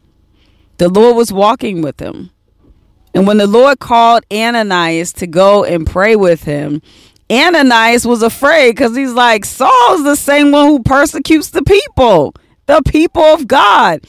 The 0.77 0.89
Lord 0.89 1.15
was 1.15 1.31
walking 1.31 1.81
with 1.81 1.99
him. 1.99 2.31
And 3.13 3.25
when 3.25 3.37
the 3.37 3.47
Lord 3.47 3.79
called 3.79 4.25
Ananias 4.31 5.13
to 5.13 5.27
go 5.27 5.63
and 5.63 5.87
pray 5.87 6.15
with 6.15 6.43
him, 6.43 6.81
Ananias 7.31 8.05
was 8.05 8.21
afraid 8.21 8.71
because 8.71 8.95
he's 8.95 9.13
like, 9.13 9.45
Saul's 9.45 10.03
the 10.03 10.15
same 10.15 10.51
one 10.51 10.67
who 10.67 10.83
persecutes 10.83 11.49
the 11.49 11.63
people, 11.63 12.35
the 12.65 12.81
people 12.85 13.23
of 13.23 13.47
God. 13.47 14.05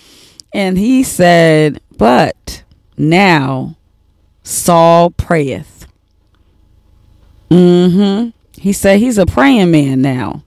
And 0.52 0.78
he 0.78 1.02
said, 1.02 1.80
But 1.96 2.64
now 2.96 3.76
Saul 4.42 5.10
prayeth. 5.10 5.86
Mm-hmm. 7.50 8.30
He 8.60 8.72
said 8.72 9.00
he's 9.00 9.18
a 9.18 9.26
praying 9.26 9.70
man 9.70 10.02
now. 10.02 10.42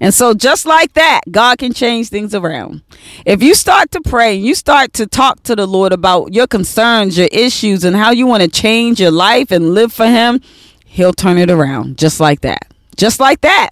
And 0.00 0.14
so, 0.14 0.32
just 0.32 0.64
like 0.64 0.92
that, 0.92 1.22
God 1.30 1.58
can 1.58 1.72
change 1.72 2.08
things 2.08 2.34
around. 2.34 2.82
If 3.26 3.42
you 3.42 3.54
start 3.54 3.90
to 3.92 4.00
pray, 4.00 4.34
you 4.34 4.54
start 4.54 4.92
to 4.94 5.06
talk 5.06 5.42
to 5.44 5.56
the 5.56 5.66
Lord 5.66 5.92
about 5.92 6.32
your 6.32 6.46
concerns, 6.46 7.18
your 7.18 7.28
issues, 7.32 7.82
and 7.82 7.96
how 7.96 8.12
you 8.12 8.26
want 8.26 8.44
to 8.44 8.48
change 8.48 9.00
your 9.00 9.10
life 9.10 9.50
and 9.50 9.74
live 9.74 9.92
for 9.92 10.06
Him, 10.06 10.40
he'll 10.88 11.12
turn 11.12 11.38
it 11.38 11.50
around 11.50 11.98
just 11.98 12.18
like 12.18 12.40
that. 12.40 12.72
Just 12.96 13.20
like 13.20 13.40
that. 13.42 13.70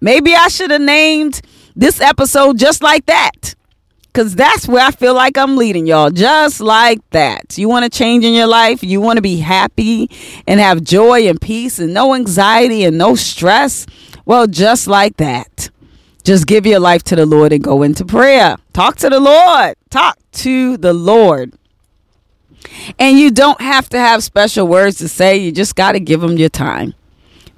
Maybe 0.00 0.34
I 0.34 0.48
should 0.48 0.70
have 0.70 0.82
named 0.82 1.40
this 1.74 2.00
episode 2.00 2.58
just 2.58 2.82
like 2.82 3.06
that. 3.06 3.54
Because 4.12 4.34
that's 4.34 4.68
where 4.68 4.84
I 4.84 4.90
feel 4.90 5.14
like 5.14 5.38
I'm 5.38 5.56
leading 5.56 5.86
y'all. 5.86 6.10
Just 6.10 6.60
like 6.60 7.00
that. 7.10 7.56
You 7.56 7.70
want 7.70 7.90
to 7.90 7.98
change 7.98 8.26
in 8.26 8.34
your 8.34 8.46
life? 8.46 8.82
You 8.82 9.00
want 9.00 9.16
to 9.16 9.22
be 9.22 9.38
happy 9.38 10.10
and 10.46 10.60
have 10.60 10.82
joy 10.82 11.26
and 11.28 11.40
peace 11.40 11.78
and 11.78 11.94
no 11.94 12.14
anxiety 12.14 12.84
and 12.84 12.98
no 12.98 13.14
stress? 13.14 13.86
Well, 14.26 14.46
just 14.46 14.86
like 14.86 15.16
that. 15.16 15.70
Just 16.24 16.46
give 16.46 16.66
your 16.66 16.78
life 16.78 17.02
to 17.04 17.16
the 17.16 17.24
Lord 17.24 17.54
and 17.54 17.64
go 17.64 17.82
into 17.82 18.04
prayer. 18.04 18.56
Talk 18.74 18.96
to 18.96 19.08
the 19.08 19.18
Lord. 19.18 19.76
Talk 19.88 20.18
to 20.32 20.76
the 20.76 20.92
Lord. 20.92 21.54
And 22.98 23.18
you 23.18 23.30
don't 23.30 23.60
have 23.60 23.88
to 23.90 23.98
have 23.98 24.22
special 24.22 24.66
words 24.66 24.98
to 24.98 25.08
say, 25.08 25.36
you 25.36 25.52
just 25.52 25.76
got 25.76 25.92
to 25.92 26.00
give 26.00 26.20
them 26.20 26.36
your 26.36 26.48
time. 26.48 26.94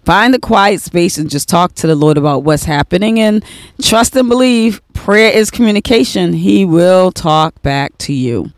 Find 0.05 0.35
a 0.35 0.39
quiet 0.39 0.83
space 0.83 1.17
and 1.17 1.31
just 1.31 1.49
talk 1.49 1.75
to 1.77 1.87
the 1.87 1.95
Lord 1.95 2.19
about 2.19 2.43
what's 2.43 2.65
happening 2.65 3.19
and 3.19 3.43
trust 3.81 4.15
and 4.17 4.29
believe 4.29 4.83
prayer 4.93 5.33
is 5.33 5.51
communication. 5.51 6.35
He 6.35 6.67
will 6.67 7.11
talk 7.11 7.61
back 7.63 7.97
to 7.99 8.13
you. 8.13 8.53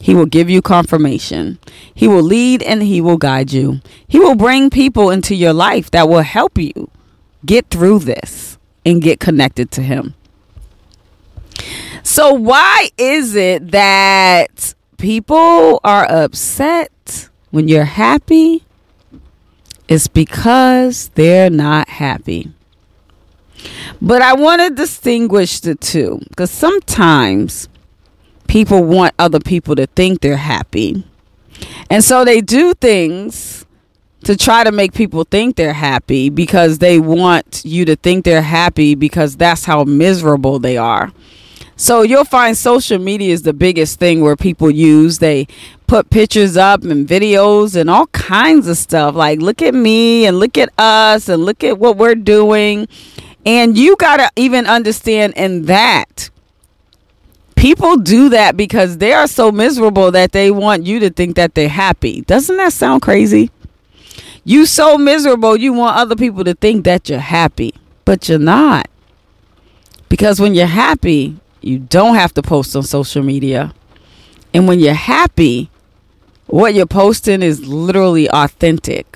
He 0.00 0.14
will 0.14 0.26
give 0.26 0.48
you 0.48 0.62
confirmation. 0.62 1.58
He 1.94 2.08
will 2.08 2.22
lead 2.22 2.62
and 2.62 2.82
he 2.82 3.02
will 3.02 3.18
guide 3.18 3.52
you. 3.52 3.80
He 4.08 4.18
will 4.18 4.34
bring 4.34 4.70
people 4.70 5.10
into 5.10 5.34
your 5.34 5.52
life 5.52 5.90
that 5.90 6.08
will 6.08 6.22
help 6.22 6.56
you 6.56 6.90
get 7.44 7.68
through 7.68 8.00
this 8.00 8.58
and 8.86 9.02
get 9.02 9.20
connected 9.20 9.70
to 9.72 9.82
him. 9.82 10.14
So, 12.02 12.32
why 12.32 12.88
is 12.96 13.34
it 13.34 13.72
that 13.72 14.74
people 15.00 15.80
are 15.82 16.04
upset 16.10 17.28
when 17.50 17.68
you're 17.68 17.84
happy? 17.84 18.64
It's 19.88 20.06
because 20.06 21.08
they're 21.14 21.50
not 21.50 21.88
happy. 21.88 22.52
But 24.00 24.22
I 24.22 24.34
want 24.34 24.62
to 24.62 24.70
distinguish 24.70 25.60
the 25.60 25.74
two 25.74 26.20
because 26.28 26.50
sometimes 26.50 27.68
people 28.46 28.84
want 28.84 29.14
other 29.18 29.40
people 29.40 29.74
to 29.76 29.86
think 29.86 30.20
they're 30.20 30.36
happy. 30.36 31.04
And 31.90 32.04
so 32.04 32.24
they 32.24 32.40
do 32.40 32.74
things 32.74 33.66
to 34.24 34.36
try 34.36 34.64
to 34.64 34.72
make 34.72 34.92
people 34.92 35.24
think 35.24 35.56
they're 35.56 35.72
happy 35.72 36.28
because 36.28 36.78
they 36.78 36.98
want 36.98 37.62
you 37.64 37.84
to 37.86 37.96
think 37.96 38.24
they're 38.24 38.42
happy 38.42 38.94
because 38.94 39.36
that's 39.36 39.64
how 39.64 39.84
miserable 39.84 40.58
they 40.58 40.76
are. 40.76 41.10
So 41.80 42.02
you'll 42.02 42.26
find 42.26 42.54
social 42.58 42.98
media 42.98 43.32
is 43.32 43.40
the 43.40 43.54
biggest 43.54 43.98
thing 43.98 44.20
where 44.20 44.36
people 44.36 44.70
use. 44.70 45.18
They 45.18 45.48
put 45.86 46.10
pictures 46.10 46.58
up 46.58 46.82
and 46.82 47.08
videos 47.08 47.74
and 47.74 47.88
all 47.88 48.06
kinds 48.08 48.68
of 48.68 48.76
stuff 48.76 49.14
like 49.14 49.40
look 49.40 49.62
at 49.62 49.72
me 49.72 50.26
and 50.26 50.38
look 50.38 50.58
at 50.58 50.68
us 50.76 51.30
and 51.30 51.42
look 51.42 51.64
at 51.64 51.78
what 51.78 51.96
we're 51.96 52.16
doing. 52.16 52.86
And 53.46 53.78
you 53.78 53.96
got 53.96 54.18
to 54.18 54.30
even 54.36 54.66
understand 54.66 55.32
in 55.38 55.64
that 55.64 56.28
people 57.56 57.96
do 57.96 58.28
that 58.28 58.58
because 58.58 58.98
they 58.98 59.14
are 59.14 59.26
so 59.26 59.50
miserable 59.50 60.10
that 60.10 60.32
they 60.32 60.50
want 60.50 60.84
you 60.84 61.00
to 61.00 61.08
think 61.08 61.34
that 61.36 61.54
they're 61.54 61.70
happy. 61.70 62.20
Doesn't 62.20 62.58
that 62.58 62.74
sound 62.74 63.00
crazy? 63.00 63.50
You 64.44 64.66
so 64.66 64.98
miserable 64.98 65.56
you 65.56 65.72
want 65.72 65.96
other 65.96 66.14
people 66.14 66.44
to 66.44 66.52
think 66.52 66.84
that 66.84 67.08
you're 67.08 67.20
happy, 67.20 67.72
but 68.04 68.28
you're 68.28 68.38
not. 68.38 68.86
Because 70.10 70.40
when 70.40 70.54
you're 70.54 70.66
happy, 70.66 71.40
you 71.60 71.78
don't 71.78 72.14
have 72.14 72.32
to 72.34 72.42
post 72.42 72.74
on 72.74 72.82
social 72.82 73.22
media. 73.22 73.74
And 74.52 74.66
when 74.66 74.80
you're 74.80 74.94
happy, 74.94 75.70
what 76.46 76.74
you're 76.74 76.86
posting 76.86 77.42
is 77.42 77.66
literally 77.66 78.28
authentic. 78.30 79.06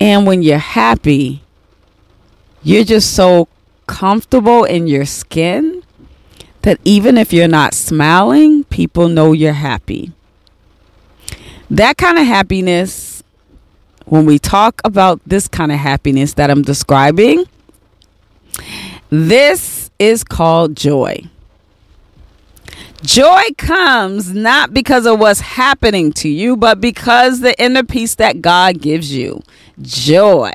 And 0.00 0.26
when 0.26 0.42
you're 0.42 0.58
happy, 0.58 1.42
you're 2.62 2.84
just 2.84 3.14
so 3.14 3.48
comfortable 3.86 4.64
in 4.64 4.86
your 4.86 5.06
skin 5.06 5.82
that 6.62 6.78
even 6.84 7.16
if 7.16 7.32
you're 7.32 7.48
not 7.48 7.74
smiling, 7.74 8.64
people 8.64 9.08
know 9.08 9.32
you're 9.32 9.52
happy. 9.52 10.12
That 11.70 11.96
kind 11.96 12.18
of 12.18 12.26
happiness, 12.26 13.22
when 14.04 14.26
we 14.26 14.38
talk 14.38 14.80
about 14.84 15.20
this 15.26 15.48
kind 15.48 15.72
of 15.72 15.78
happiness 15.78 16.34
that 16.34 16.50
I'm 16.50 16.62
describing, 16.62 17.44
this 19.10 19.90
is 19.98 20.22
called 20.22 20.76
joy. 20.76 21.24
Joy 23.06 23.42
comes 23.56 24.34
not 24.34 24.74
because 24.74 25.06
of 25.06 25.20
what's 25.20 25.38
happening 25.38 26.12
to 26.14 26.28
you, 26.28 26.56
but 26.56 26.80
because 26.80 27.38
the 27.38 27.58
inner 27.62 27.84
peace 27.84 28.16
that 28.16 28.42
God 28.42 28.80
gives 28.80 29.14
you. 29.14 29.42
Joy. 29.80 30.52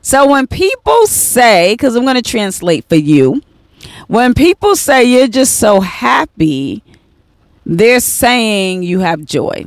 So 0.00 0.26
when 0.26 0.46
people 0.46 1.06
say, 1.06 1.74
because 1.74 1.94
I'm 1.94 2.04
going 2.04 2.14
to 2.14 2.22
translate 2.22 2.88
for 2.88 2.96
you, 2.96 3.42
when 4.06 4.32
people 4.32 4.76
say 4.76 5.04
you're 5.04 5.28
just 5.28 5.58
so 5.58 5.80
happy, 5.80 6.82
they're 7.66 8.00
saying 8.00 8.82
you 8.82 9.00
have 9.00 9.26
joy. 9.26 9.66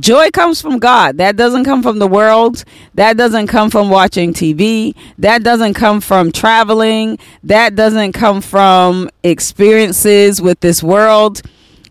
Joy 0.00 0.30
comes 0.30 0.60
from 0.60 0.78
God. 0.78 1.18
That 1.18 1.36
doesn't 1.36 1.64
come 1.64 1.82
from 1.82 1.98
the 1.98 2.06
world. 2.06 2.64
That 2.94 3.16
doesn't 3.16 3.48
come 3.48 3.70
from 3.70 3.90
watching 3.90 4.32
TV. 4.32 4.94
That 5.18 5.42
doesn't 5.42 5.74
come 5.74 6.00
from 6.00 6.32
traveling. 6.32 7.18
That 7.44 7.74
doesn't 7.74 8.12
come 8.12 8.40
from 8.40 9.10
experiences 9.22 10.40
with 10.40 10.60
this 10.60 10.82
world. 10.82 11.42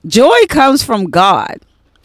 Joy 0.05 0.39
comes 0.49 0.83
from 0.83 1.05
God. 1.05 1.57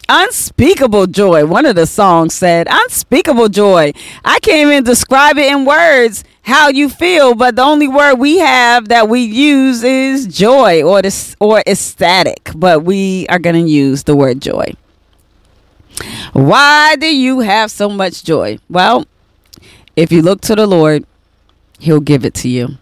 Unspeakable 0.09 1.07
joy. 1.07 1.45
One 1.45 1.65
of 1.65 1.75
the 1.75 1.85
songs 1.85 2.33
said, 2.33 2.67
Unspeakable 2.69 3.49
joy. 3.49 3.91
I 4.23 4.39
can't 4.39 4.67
even 4.69 4.83
describe 4.83 5.37
it 5.37 5.51
in 5.51 5.65
words 5.65 6.23
how 6.43 6.69
you 6.69 6.87
feel, 6.87 7.35
but 7.35 7.57
the 7.57 7.63
only 7.63 7.89
word 7.89 8.15
we 8.15 8.37
have 8.37 8.87
that 8.87 9.09
we 9.09 9.19
use 9.21 9.83
is 9.83 10.27
joy 10.27 10.81
or 10.81 11.01
or 11.41 11.61
ecstatic. 11.67 12.51
But 12.55 12.83
we 12.83 13.27
are 13.27 13.39
going 13.39 13.65
to 13.65 13.69
use 13.69 14.03
the 14.03 14.15
word 14.15 14.41
joy. 14.41 14.73
Why 16.33 16.95
do 16.95 17.07
you 17.07 17.39
have 17.39 17.71
so 17.71 17.89
much 17.89 18.23
joy? 18.23 18.59
Well, 18.69 19.05
if 19.95 20.11
you 20.11 20.21
look 20.21 20.41
to 20.41 20.55
the 20.55 20.67
Lord, 20.67 21.05
He'll 21.79 21.99
give 21.99 22.25
it 22.25 22.33
to 22.35 22.49
you. 22.49 22.77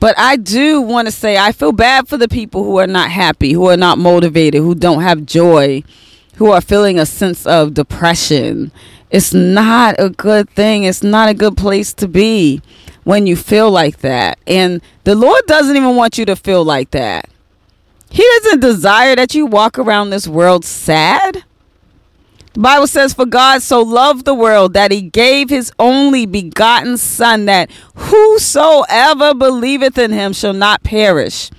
But 0.00 0.16
I 0.18 0.36
do 0.36 0.80
want 0.80 1.08
to 1.08 1.12
say 1.12 1.36
I 1.36 1.52
feel 1.52 1.72
bad 1.72 2.08
for 2.08 2.16
the 2.16 2.28
people 2.28 2.62
who 2.62 2.78
are 2.78 2.86
not 2.86 3.10
happy, 3.10 3.52
who 3.52 3.66
are 3.66 3.76
not 3.76 3.98
motivated, 3.98 4.62
who 4.62 4.74
don't 4.74 5.02
have 5.02 5.26
joy, 5.26 5.82
who 6.36 6.52
are 6.52 6.60
feeling 6.60 6.98
a 6.98 7.06
sense 7.06 7.46
of 7.46 7.74
depression. 7.74 8.70
It's 9.10 9.34
not 9.34 9.96
a 9.98 10.10
good 10.10 10.48
thing. 10.50 10.84
It's 10.84 11.02
not 11.02 11.28
a 11.28 11.34
good 11.34 11.56
place 11.56 11.92
to 11.94 12.06
be 12.06 12.62
when 13.04 13.26
you 13.26 13.34
feel 13.36 13.70
like 13.70 13.98
that. 13.98 14.38
And 14.46 14.80
the 15.04 15.14
Lord 15.14 15.42
doesn't 15.46 15.76
even 15.76 15.96
want 15.96 16.18
you 16.18 16.24
to 16.26 16.36
feel 16.36 16.64
like 16.64 16.90
that. 16.92 17.28
He 18.10 18.22
doesn't 18.22 18.60
desire 18.60 19.16
that 19.16 19.34
you 19.34 19.46
walk 19.46 19.78
around 19.78 20.10
this 20.10 20.28
world 20.28 20.64
sad. 20.64 21.44
Bible 22.58 22.88
says, 22.88 23.14
For 23.14 23.24
God 23.24 23.62
so 23.62 23.80
loved 23.82 24.24
the 24.24 24.34
world 24.34 24.72
that 24.72 24.90
he 24.90 25.00
gave 25.00 25.48
his 25.48 25.70
only 25.78 26.26
begotten 26.26 26.96
Son, 26.96 27.44
that 27.44 27.70
whosoever 27.94 29.32
believeth 29.32 29.96
in 29.96 30.10
him 30.10 30.32
shall 30.32 30.52
not 30.52 30.82
perish, 30.82 31.50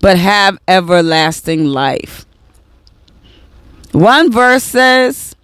but 0.00 0.18
have 0.18 0.58
everlasting 0.66 1.66
life. 1.66 2.26
One 3.92 4.32
verse 4.32 4.64
says, 4.64 5.36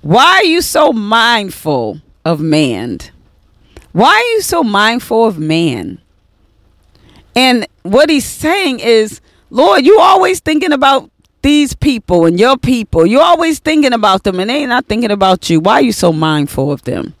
Why 0.00 0.40
are 0.42 0.44
you 0.44 0.62
so 0.62 0.92
mindful 0.92 2.00
of 2.24 2.40
man? 2.40 3.00
Why 3.92 4.14
are 4.14 4.34
you 4.36 4.40
so 4.40 4.62
mindful 4.62 5.26
of 5.26 5.38
man? 5.38 6.00
And 7.34 7.66
what 7.82 8.08
he's 8.08 8.24
saying 8.24 8.80
is, 8.80 9.20
Lord, 9.50 9.84
you 9.84 10.00
always 10.00 10.40
thinking 10.40 10.72
about 10.72 11.10
these 11.46 11.74
people 11.74 12.26
and 12.26 12.40
your 12.40 12.56
people, 12.56 13.06
you're 13.06 13.22
always 13.22 13.60
thinking 13.60 13.92
about 13.92 14.24
them 14.24 14.40
and 14.40 14.50
they 14.50 14.66
not 14.66 14.86
thinking 14.86 15.12
about 15.12 15.48
you. 15.48 15.60
Why 15.60 15.74
are 15.74 15.82
you 15.82 15.92
so 15.92 16.12
mindful 16.12 16.72
of 16.72 16.82
them? 16.82 17.14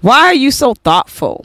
Why 0.00 0.26
are 0.26 0.34
you 0.34 0.52
so 0.52 0.74
thoughtful? 0.74 1.44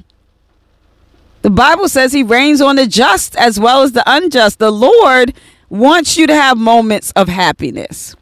The 1.41 1.49
Bible 1.49 1.89
says 1.89 2.13
he 2.13 2.21
rains 2.21 2.61
on 2.61 2.75
the 2.75 2.85
just 2.85 3.35
as 3.35 3.59
well 3.59 3.81
as 3.81 3.93
the 3.93 4.03
unjust. 4.05 4.59
The 4.59 4.69
Lord 4.69 5.33
wants 5.69 6.17
you 6.17 6.27
to 6.27 6.35
have 6.35 6.55
moments 6.55 7.11
of 7.15 7.29
happiness. 7.29 8.15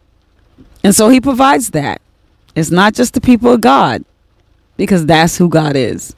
And 0.85 0.95
so 0.95 1.09
he 1.09 1.19
provides 1.19 1.71
that. 1.71 2.01
It's 2.55 2.71
not 2.71 2.93
just 2.93 3.13
the 3.13 3.19
people 3.19 3.51
of 3.51 3.59
God, 3.59 4.05
because 4.77 5.05
that's 5.05 5.37
who 5.37 5.49
God 5.49 5.75
is. 5.75 6.15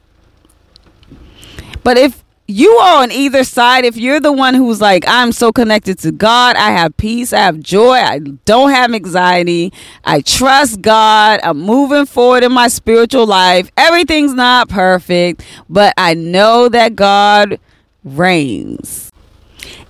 But 1.83 1.97
if 1.97 2.23
you 2.49 2.71
are 2.77 3.03
on 3.03 3.11
either 3.11 3.43
side. 3.43 3.85
If 3.85 3.95
you're 3.95 4.19
the 4.19 4.31
one 4.31 4.55
who's 4.55 4.81
like, 4.81 5.05
I'm 5.07 5.31
so 5.31 5.51
connected 5.51 5.99
to 5.99 6.11
God, 6.11 6.55
I 6.55 6.71
have 6.71 6.97
peace, 6.97 7.31
I 7.31 7.41
have 7.41 7.59
joy, 7.59 7.93
I 7.93 8.17
don't 8.45 8.71
have 8.71 8.91
anxiety, 8.91 9.71
I 10.03 10.21
trust 10.21 10.81
God, 10.81 11.41
I'm 11.43 11.59
moving 11.59 12.07
forward 12.07 12.43
in 12.43 12.51
my 12.51 12.67
spiritual 12.67 13.27
life. 13.27 13.69
Everything's 13.77 14.33
not 14.33 14.67
perfect, 14.67 15.45
but 15.69 15.93
I 15.95 16.15
know 16.15 16.69
that 16.69 16.95
God 16.95 17.59
reigns. 18.03 19.11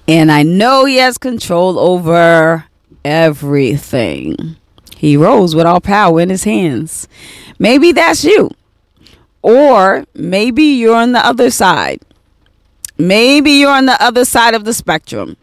And 0.06 0.30
I 0.30 0.44
know 0.44 0.84
He 0.84 0.98
has 0.98 1.18
control 1.18 1.80
over 1.80 2.66
everything. 3.06 4.58
He 4.98 5.16
rose 5.16 5.56
with 5.56 5.66
all 5.66 5.80
power 5.80 6.20
in 6.20 6.30
His 6.30 6.44
hands. 6.44 7.08
Maybe 7.58 7.94
that's 7.94 8.26
you. 8.26 8.52
Or 9.42 10.04
maybe 10.14 10.64
you're 10.64 10.98
on 10.98 11.14
the 11.14 11.26
other 11.26 11.52
side 11.52 12.02
Maybe 13.00 13.52
you're 13.52 13.72
on 13.72 13.86
the 13.86 14.02
other 14.04 14.26
side 14.26 14.54
of 14.54 14.66
the 14.66 14.74
spectrum. 14.74 15.38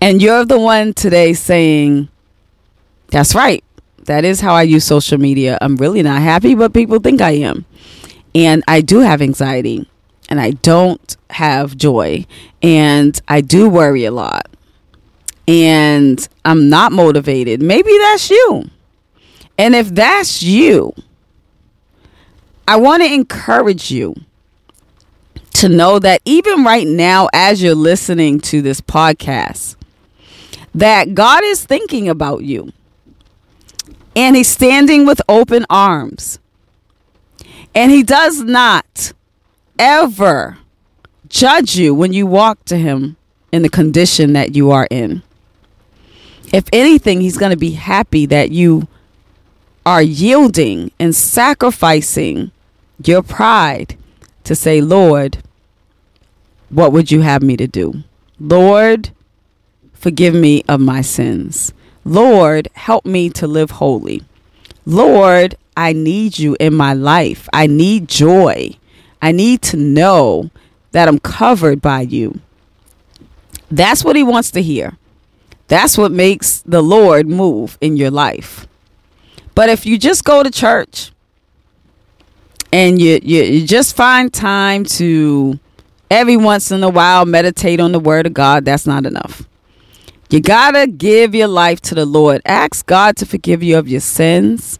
And 0.00 0.20
you're 0.20 0.44
the 0.44 0.58
one 0.58 0.94
today 0.94 1.34
saying, 1.34 2.08
That's 3.08 3.34
right. 3.34 3.62
That 4.06 4.24
is 4.24 4.40
how 4.40 4.54
I 4.54 4.62
use 4.62 4.84
social 4.84 5.18
media. 5.18 5.58
I'm 5.60 5.76
really 5.76 6.02
not 6.02 6.22
happy, 6.22 6.54
but 6.54 6.72
people 6.72 6.98
think 6.98 7.20
I 7.20 7.32
am. 7.32 7.66
And 8.34 8.64
I 8.66 8.80
do 8.80 9.00
have 9.00 9.22
anxiety 9.22 9.88
and 10.28 10.40
I 10.40 10.52
don't 10.52 11.16
have 11.30 11.76
joy 11.76 12.26
and 12.62 13.20
I 13.28 13.42
do 13.42 13.68
worry 13.68 14.06
a 14.06 14.10
lot 14.10 14.48
and 15.46 16.26
I'm 16.44 16.68
not 16.68 16.92
motivated. 16.92 17.60
Maybe 17.60 17.96
that's 17.98 18.30
you. 18.30 18.70
And 19.58 19.74
if 19.74 19.90
that's 19.90 20.42
you, 20.42 20.94
I 22.66 22.76
want 22.76 23.02
to 23.02 23.12
encourage 23.12 23.90
you 23.90 24.14
to 25.62 25.68
know 25.68 26.00
that 26.00 26.20
even 26.24 26.64
right 26.64 26.88
now, 26.88 27.28
as 27.32 27.62
you're 27.62 27.76
listening 27.76 28.40
to 28.40 28.60
this 28.60 28.80
podcast, 28.80 29.76
that 30.74 31.14
God 31.14 31.44
is 31.44 31.64
thinking 31.64 32.08
about 32.08 32.42
you 32.42 32.72
and 34.16 34.34
He's 34.34 34.48
standing 34.48 35.06
with 35.06 35.22
open 35.28 35.64
arms. 35.70 36.40
And 37.76 37.92
He 37.92 38.02
does 38.02 38.40
not 38.40 39.12
ever 39.78 40.58
judge 41.28 41.76
you 41.76 41.94
when 41.94 42.12
you 42.12 42.26
walk 42.26 42.64
to 42.64 42.76
Him 42.76 43.16
in 43.52 43.62
the 43.62 43.68
condition 43.68 44.32
that 44.32 44.56
you 44.56 44.72
are 44.72 44.88
in. 44.90 45.22
If 46.52 46.64
anything, 46.72 47.20
He's 47.20 47.38
going 47.38 47.52
to 47.52 47.56
be 47.56 47.70
happy 47.70 48.26
that 48.26 48.50
you 48.50 48.88
are 49.86 50.02
yielding 50.02 50.90
and 50.98 51.14
sacrificing 51.14 52.50
your 53.04 53.22
pride 53.22 53.96
to 54.42 54.56
say, 54.56 54.80
Lord, 54.80 55.38
what 56.72 56.90
would 56.92 57.12
you 57.12 57.20
have 57.20 57.42
me 57.42 57.56
to 57.58 57.68
do? 57.68 58.02
Lord, 58.40 59.10
forgive 59.92 60.34
me 60.34 60.64
of 60.68 60.80
my 60.80 61.02
sins. 61.02 61.72
Lord, 62.04 62.68
help 62.74 63.04
me 63.04 63.30
to 63.30 63.46
live 63.46 63.72
holy. 63.72 64.22
Lord, 64.84 65.54
I 65.76 65.92
need 65.92 66.38
you 66.38 66.56
in 66.58 66.74
my 66.74 66.94
life. 66.94 67.48
I 67.52 67.66
need 67.66 68.08
joy. 68.08 68.70
I 69.20 69.32
need 69.32 69.62
to 69.62 69.76
know 69.76 70.50
that 70.90 71.08
I'm 71.08 71.18
covered 71.20 71.80
by 71.80 72.00
you. 72.00 72.40
That's 73.70 74.04
what 74.04 74.16
he 74.16 74.22
wants 74.22 74.50
to 74.52 74.62
hear. 74.62 74.96
That's 75.68 75.96
what 75.96 76.10
makes 76.10 76.60
the 76.62 76.82
Lord 76.82 77.28
move 77.28 77.78
in 77.80 77.96
your 77.96 78.10
life. 78.10 78.66
But 79.54 79.68
if 79.68 79.86
you 79.86 79.98
just 79.98 80.24
go 80.24 80.42
to 80.42 80.50
church 80.50 81.12
and 82.72 83.00
you, 83.00 83.20
you, 83.22 83.42
you 83.42 83.66
just 83.66 83.94
find 83.94 84.32
time 84.32 84.84
to 84.84 85.58
every 86.12 86.36
once 86.36 86.70
in 86.70 86.82
a 86.84 86.90
while 86.90 87.24
meditate 87.24 87.80
on 87.80 87.92
the 87.92 87.98
word 87.98 88.26
of 88.26 88.34
God, 88.34 88.66
that's 88.66 88.86
not 88.86 89.06
enough. 89.06 89.48
You 90.28 90.40
got 90.40 90.72
to 90.72 90.86
give 90.86 91.34
your 91.34 91.48
life 91.48 91.80
to 91.82 91.94
the 91.94 92.04
Lord. 92.04 92.42
Ask 92.44 92.84
God 92.84 93.16
to 93.16 93.26
forgive 93.26 93.62
you 93.62 93.78
of 93.78 93.88
your 93.88 94.00
sins. 94.00 94.78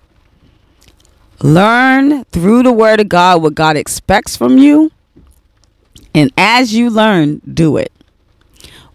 Learn 1.41 2.25
through 2.25 2.65
the 2.65 2.73
word 2.73 3.01
of 3.01 3.09
God 3.09 3.43
what 3.43 3.55
God 3.55 3.79
expects 3.79 4.37
from 4.37 4.59
you. 4.59 4.93
And 6.15 6.31
as 6.37 6.75
you 6.75 6.91
learn, 6.91 7.41
do 7.53 7.79
it. 7.79 7.93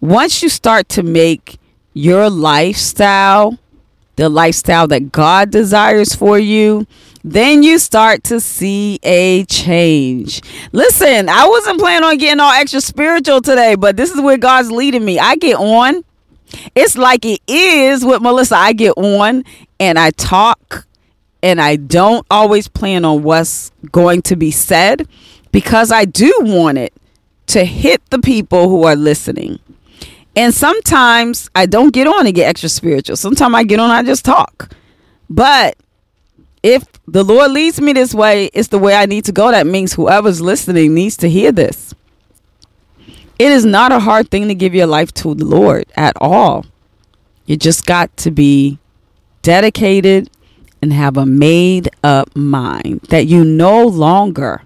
Once 0.00 0.40
you 0.40 0.48
start 0.48 0.88
to 0.90 1.02
make 1.02 1.58
your 1.92 2.30
lifestyle 2.30 3.58
the 4.18 4.28
lifestyle 4.28 4.88
that 4.88 5.12
God 5.12 5.50
desires 5.50 6.12
for 6.12 6.40
you, 6.40 6.86
then 7.24 7.62
you 7.62 7.78
start 7.78 8.24
to 8.24 8.40
see 8.40 8.98
a 9.02 9.44
change. 9.46 10.42
Listen, 10.72 11.28
I 11.28 11.46
wasn't 11.48 11.80
planning 11.80 12.08
on 12.08 12.18
getting 12.18 12.40
all 12.40 12.52
extra 12.52 12.80
spiritual 12.80 13.40
today, 13.40 13.74
but 13.74 13.96
this 13.96 14.10
is 14.10 14.20
where 14.20 14.38
God's 14.38 14.70
leading 14.70 15.04
me. 15.04 15.18
I 15.18 15.36
get 15.36 15.56
on. 15.56 16.04
It's 16.74 16.96
like 16.96 17.24
it 17.24 17.40
is 17.46 18.04
with 18.04 18.22
Melissa. 18.22 18.56
I 18.56 18.72
get 18.72 18.92
on 18.96 19.44
and 19.78 19.98
I 19.98 20.10
talk 20.10 20.86
and 21.42 21.60
I 21.60 21.76
don't 21.76 22.26
always 22.30 22.68
plan 22.68 23.04
on 23.04 23.22
what's 23.22 23.70
going 23.92 24.22
to 24.22 24.36
be 24.36 24.50
said 24.50 25.06
because 25.52 25.92
I 25.92 26.04
do 26.04 26.32
want 26.40 26.78
it 26.78 26.92
to 27.48 27.64
hit 27.64 28.02
the 28.10 28.18
people 28.18 28.68
who 28.68 28.84
are 28.84 28.96
listening. 28.96 29.58
And 30.36 30.54
sometimes 30.54 31.50
I 31.54 31.66
don't 31.66 31.92
get 31.92 32.06
on 32.06 32.26
and 32.26 32.34
get 32.34 32.48
extra 32.48 32.68
spiritual. 32.68 33.16
Sometimes 33.16 33.54
I 33.54 33.64
get 33.64 33.80
on, 33.80 33.90
I 33.90 34.02
just 34.02 34.24
talk. 34.24 34.72
But 35.28 35.76
if 36.62 36.84
the 37.06 37.24
Lord 37.24 37.52
leads 37.52 37.80
me 37.80 37.92
this 37.92 38.14
way, 38.14 38.46
it's 38.52 38.68
the 38.68 38.78
way 38.78 38.94
I 38.94 39.06
need 39.06 39.24
to 39.26 39.32
go. 39.32 39.50
That 39.50 39.66
means 39.66 39.92
whoever's 39.92 40.40
listening 40.40 40.94
needs 40.94 41.16
to 41.18 41.30
hear 41.30 41.52
this. 41.52 41.94
It 43.38 43.52
is 43.52 43.64
not 43.64 43.92
a 43.92 44.00
hard 44.00 44.30
thing 44.30 44.48
to 44.48 44.54
give 44.54 44.74
your 44.74 44.86
life 44.86 45.12
to 45.14 45.34
the 45.34 45.44
Lord 45.44 45.86
at 45.96 46.16
all. 46.20 46.66
You 47.46 47.56
just 47.56 47.86
got 47.86 48.14
to 48.18 48.30
be 48.30 48.78
dedicated 49.42 50.28
and 50.82 50.92
have 50.92 51.16
a 51.16 51.24
made 51.24 51.88
up 52.02 52.34
mind 52.36 53.00
that 53.10 53.26
you 53.26 53.44
no 53.44 53.86
longer 53.86 54.62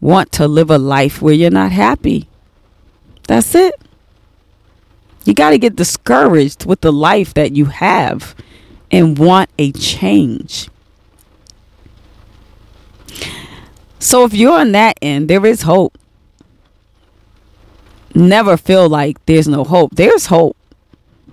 want 0.00 0.32
to 0.32 0.48
live 0.48 0.70
a 0.70 0.78
life 0.78 1.22
where 1.22 1.34
you're 1.34 1.50
not 1.50 1.72
happy. 1.72 2.28
That's 3.28 3.54
it. 3.54 3.74
You 5.24 5.34
got 5.34 5.50
to 5.50 5.58
get 5.58 5.76
discouraged 5.76 6.66
with 6.66 6.80
the 6.80 6.92
life 6.92 7.34
that 7.34 7.54
you 7.54 7.66
have 7.66 8.34
and 8.90 9.16
want 9.16 9.50
a 9.58 9.72
change. 9.72 10.68
So 14.02 14.24
if 14.24 14.34
you're 14.34 14.58
on 14.58 14.72
that 14.72 14.98
end, 15.00 15.28
there 15.28 15.46
is 15.46 15.62
hope. 15.62 15.96
Never 18.16 18.56
feel 18.56 18.88
like 18.88 19.24
there's 19.26 19.46
no 19.46 19.62
hope. 19.62 19.92
There's 19.94 20.26
hope 20.26 20.56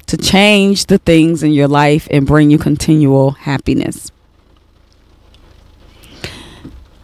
to 0.05 0.15
change 0.17 0.85
the 0.85 0.99
things 0.99 1.41
in 1.41 1.51
your 1.51 1.67
life 1.67 2.07
and 2.11 2.27
bring 2.27 2.51
you 2.51 2.59
continual 2.59 3.31
happiness. 3.31 4.11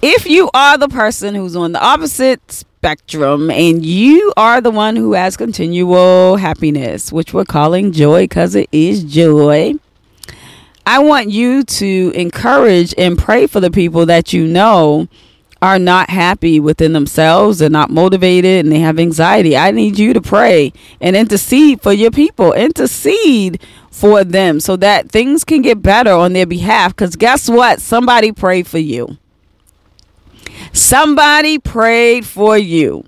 If 0.03 0.27
you 0.27 0.51
are 0.53 0.77
the 0.77 0.87
person 0.87 1.33
who's 1.33 1.55
on 1.55 1.71
the 1.71 1.83
opposite 1.83 2.51
spectrum 2.51 3.49
and 3.49 3.83
you 3.83 4.33
are 4.37 4.61
the 4.61 4.69
one 4.69 4.95
who 4.95 5.13
has 5.13 5.35
continual 5.35 6.35
happiness, 6.35 7.11
which 7.11 7.33
we're 7.33 7.43
calling 7.43 7.91
joy 7.91 8.25
because 8.25 8.53
it 8.53 8.69
is 8.71 9.03
joy. 9.03 9.73
I 10.85 10.99
want 10.99 11.31
you 11.31 11.63
to 11.63 12.11
encourage 12.13 12.93
and 12.99 13.17
pray 13.17 13.47
for 13.47 13.59
the 13.59 13.71
people 13.71 14.05
that 14.05 14.31
you 14.31 14.45
know 14.45 15.07
are 15.61 15.79
not 15.79 16.09
happy 16.09 16.59
within 16.59 16.93
themselves, 16.93 17.59
they're 17.59 17.69
not 17.69 17.89
motivated, 17.89 18.65
and 18.65 18.71
they 18.71 18.79
have 18.79 18.99
anxiety. 18.99 19.55
I 19.57 19.71
need 19.71 19.97
you 19.97 20.13
to 20.13 20.21
pray 20.21 20.73
and 21.01 21.15
intercede 21.15 21.81
for 21.81 21.93
your 21.93 22.11
people, 22.11 22.53
intercede 22.53 23.59
for 23.89 24.23
them 24.23 24.59
so 24.59 24.75
that 24.77 25.09
things 25.09 25.43
can 25.43 25.61
get 25.61 25.81
better 25.81 26.11
on 26.11 26.33
their 26.33 26.45
behalf. 26.45 26.95
Because 26.95 27.15
guess 27.15 27.49
what? 27.49 27.81
Somebody 27.81 28.31
prayed 28.31 28.67
for 28.67 28.77
you. 28.77 29.17
Somebody 30.73 31.57
prayed 31.57 32.25
for 32.25 32.57
you. 32.57 33.05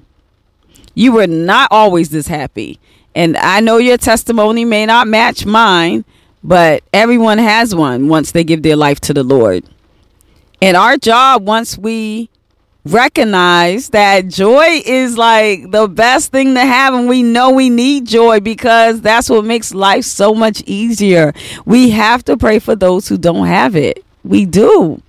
You 0.95 1.11
were 1.11 1.27
not 1.27 1.67
always 1.71 2.09
this 2.09 2.27
happy. 2.27 2.79
And 3.13 3.35
I 3.37 3.59
know 3.59 3.77
your 3.77 3.97
testimony 3.97 4.63
may 4.63 4.85
not 4.85 5.07
match 5.07 5.45
mine, 5.45 6.05
but 6.43 6.83
everyone 6.93 7.37
has 7.39 7.75
one 7.75 8.07
once 8.07 8.31
they 8.31 8.43
give 8.43 8.63
their 8.63 8.75
life 8.75 8.99
to 9.01 9.13
the 9.13 9.23
Lord. 9.23 9.65
And 10.61 10.77
our 10.77 10.97
job, 10.97 11.45
once 11.45 11.77
we 11.77 12.29
recognize 12.93 13.89
that 13.89 14.27
joy 14.27 14.81
is 14.85 15.17
like 15.17 15.71
the 15.71 15.87
best 15.87 16.31
thing 16.31 16.53
to 16.55 16.61
have, 16.61 16.93
and 16.93 17.07
we 17.07 17.23
know 17.23 17.51
we 17.51 17.69
need 17.69 18.07
joy 18.07 18.39
because 18.39 19.01
that's 19.01 19.29
what 19.29 19.45
makes 19.45 19.73
life 19.73 20.05
so 20.05 20.33
much 20.33 20.63
easier. 20.65 21.33
We 21.65 21.89
have 21.91 22.23
to 22.25 22.37
pray 22.37 22.59
for 22.59 22.75
those 22.75 23.07
who 23.07 23.17
don't 23.17 23.47
have 23.47 23.75
it. 23.75 24.03
We 24.23 24.45
do 24.45 25.01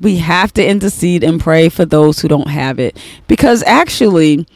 we 0.00 0.16
have 0.16 0.52
to 0.54 0.66
intercede 0.66 1.22
and 1.22 1.40
pray 1.40 1.68
for 1.68 1.84
those 1.84 2.20
who 2.20 2.28
don't 2.28 2.48
have 2.48 2.78
it. 2.78 2.96
Because 3.26 3.62
actually, 3.64 4.46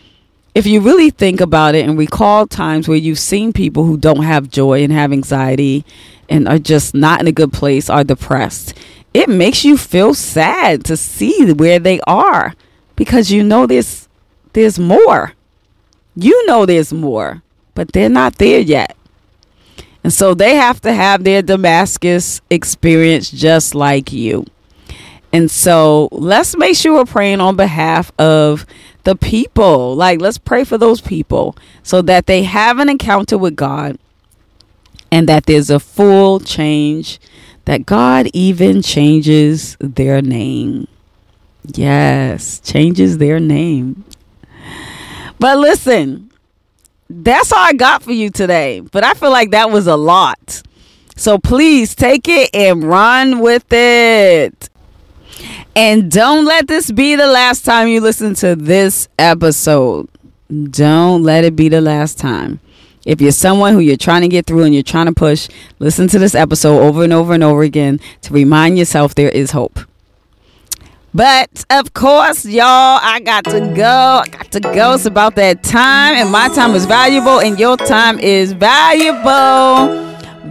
if 0.55 0.67
you 0.67 0.81
really 0.81 1.11
think 1.11 1.41
about 1.41 1.75
it 1.75 1.87
and 1.87 1.99
recall 1.99 2.47
times 2.47 2.89
where 2.89 2.97
you've 2.97 3.19
seen 3.19 3.53
people 3.53 3.85
who 3.85 3.97
don't 3.97 4.23
have 4.23 4.51
joy 4.51 4.83
and 4.83 4.93
have 4.93 5.13
anxiety 5.13 5.85
and 6.29 6.49
are 6.49 6.59
just 6.59 6.95
not 6.95 7.21
in 7.21 7.27
a 7.27 7.33
good 7.33 7.53
place, 7.53 7.91
are 7.91 8.05
depressed, 8.05 8.75
it 9.15 9.29
makes 9.29 9.65
you 9.65 9.79
feel 9.79 10.13
sad 10.13 10.85
to 10.85 10.97
see 10.97 11.53
where 11.53 11.79
they 11.79 12.01
are 12.01 12.55
because 12.97 13.31
you 13.31 13.43
know 13.43 13.67
there's 13.67 14.09
there's 14.53 14.79
more. 14.79 15.33
You 16.17 16.47
know 16.47 16.67
there's 16.67 16.93
more, 16.93 17.43
but 17.75 17.93
they're 17.93 18.09
not 18.09 18.37
there 18.37 18.61
yet. 18.61 18.97
And 20.05 20.13
so 20.13 20.35
they 20.35 20.55
have 20.57 20.81
to 20.83 20.93
have 20.93 21.25
their 21.25 21.41
Damascus 21.41 22.41
experience 22.51 23.31
just 23.31 23.75
like 23.75 24.13
you. 24.13 24.45
And 25.33 25.51
so 25.51 26.09
let's 26.13 26.57
make 26.57 26.77
sure 26.77 26.95
we're 26.95 27.07
praying 27.07 27.41
on 27.41 27.57
behalf 27.57 28.13
of 28.19 28.67
the 29.05 29.17
people. 29.17 29.97
Like, 29.97 30.21
let's 30.21 30.39
pray 30.39 30.63
for 30.65 30.79
those 30.79 31.01
people 31.01 31.57
so 31.83 32.03
that 32.03 32.27
they 32.27 32.43
have 32.43 32.79
an 32.79 32.89
encounter 32.89 33.39
with 33.39 33.57
God 33.57 33.99
and 35.11 35.29
that 35.29 35.47
there's 35.47 35.71
a 35.71 35.81
full 35.81 36.39
change, 36.39 37.19
that 37.65 37.87
God 37.87 38.29
even 38.33 38.83
changes 38.83 39.77
their 39.81 40.21
name. 40.21 40.87
Yes, 41.67 42.61
changes 42.61 43.19
their 43.19 43.41
name. 43.41 44.05
But 45.39 45.59
listen, 45.59 46.31
that's 47.09 47.53
all 47.53 47.59
I 47.59 47.73
got 47.73 48.03
for 48.03 48.13
you 48.13 48.31
today. 48.31 48.81
But 48.81 49.05
I 49.05 49.15
feel 49.15 49.31
like 49.31 49.51
that 49.51 49.71
was 49.71 49.87
a 49.87 49.97
lot. 49.97 50.63
So 51.17 51.39
please 51.39 51.95
take 51.95 52.29
it 52.29 52.51
and 52.53 52.85
run 52.85 53.41
with 53.41 53.73
it. 53.73 54.69
And 55.77 56.11
don't 56.11 56.45
let 56.45 56.69
this 56.69 56.91
be 56.91 57.17
the 57.17 57.27
last 57.27 57.65
time 57.65 57.89
you 57.89 58.01
listen 58.01 58.35
to 58.37 58.55
this 58.55 59.09
episode. 59.19 60.09
Don't 60.71 61.23
let 61.23 61.45
it 61.45 61.57
be 61.57 61.69
the 61.69 61.81
last 61.81 62.19
time. 62.19 62.61
If 63.07 63.21
you're 63.21 63.33
someone 63.33 63.75
who 63.75 63.81
you're 63.81 63.97
trying 63.97 64.23
to 64.23 64.29
get 64.29 64.47
through 64.47 64.63
and 64.65 64.75
you're 64.75 64.83
trying 64.83 65.07
to 65.07 65.13
push, 65.13 65.49
listen 65.79 66.09
to 66.09 66.19
this 66.19 66.35
episode 66.35 66.81
over 66.81 67.05
and 67.05 67.13
over 67.13 67.35
and 67.35 67.45
over 67.45 67.63
again 67.63 68.01
to 68.23 68.33
remind 68.33 68.79
yourself 68.79 69.15
there 69.15 69.29
is 69.29 69.51
hope. 69.51 69.79
But 71.13 71.65
of 71.71 71.93
course, 71.95 72.45
y'all, 72.45 72.99
I 73.01 73.21
got 73.25 73.45
to 73.45 73.61
go. 73.77 74.23
I 74.25 74.29
got 74.29 74.51
to 74.53 74.61
go. 74.61 74.95
It's 74.95 75.07
about 75.07 75.37
that 75.37 75.63
time, 75.63 76.15
and 76.15 76.31
my 76.33 76.49
time 76.49 76.75
is 76.75 76.87
valuable, 76.87 77.39
and 77.39 77.57
your 77.59 77.77
time 77.77 78.19
is 78.19 78.53
valuable. 78.53 80.03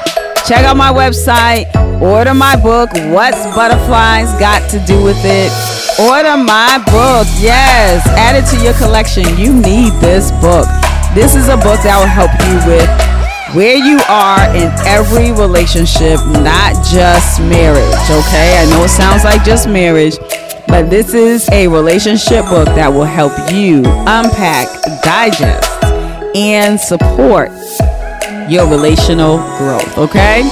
Check 0.50 0.64
out 0.64 0.76
my 0.76 0.92
website, 0.92 1.70
order 2.02 2.34
my 2.34 2.56
book, 2.56 2.90
What's 3.14 3.38
Butterflies 3.54 4.34
Got 4.40 4.68
to 4.70 4.80
Do 4.84 5.04
with 5.04 5.22
It? 5.22 5.46
Order 6.02 6.36
my 6.42 6.82
book, 6.86 7.30
yes, 7.38 8.04
add 8.18 8.34
it 8.34 8.50
to 8.50 8.64
your 8.64 8.74
collection. 8.74 9.22
You 9.38 9.54
need 9.54 9.92
this 10.02 10.32
book. 10.42 10.66
This 11.14 11.36
is 11.36 11.46
a 11.46 11.54
book 11.54 11.78
that 11.86 11.94
will 11.94 12.10
help 12.10 12.34
you 12.50 12.58
with 12.66 12.90
where 13.54 13.76
you 13.76 14.00
are 14.10 14.42
in 14.50 14.74
every 14.90 15.30
relationship, 15.30 16.18
not 16.42 16.74
just 16.90 17.38
marriage, 17.38 18.10
okay? 18.10 18.58
I 18.58 18.66
know 18.70 18.82
it 18.82 18.88
sounds 18.88 19.22
like 19.22 19.44
just 19.44 19.68
marriage, 19.68 20.18
but 20.66 20.90
this 20.90 21.14
is 21.14 21.48
a 21.50 21.68
relationship 21.68 22.44
book 22.46 22.66
that 22.74 22.88
will 22.88 23.04
help 23.04 23.30
you 23.52 23.84
unpack, 23.86 24.66
digest, 25.04 25.70
and 26.34 26.80
support 26.80 27.52
your 28.50 28.66
relational 28.66 29.38
growth, 29.54 29.86
okay? 29.96 30.42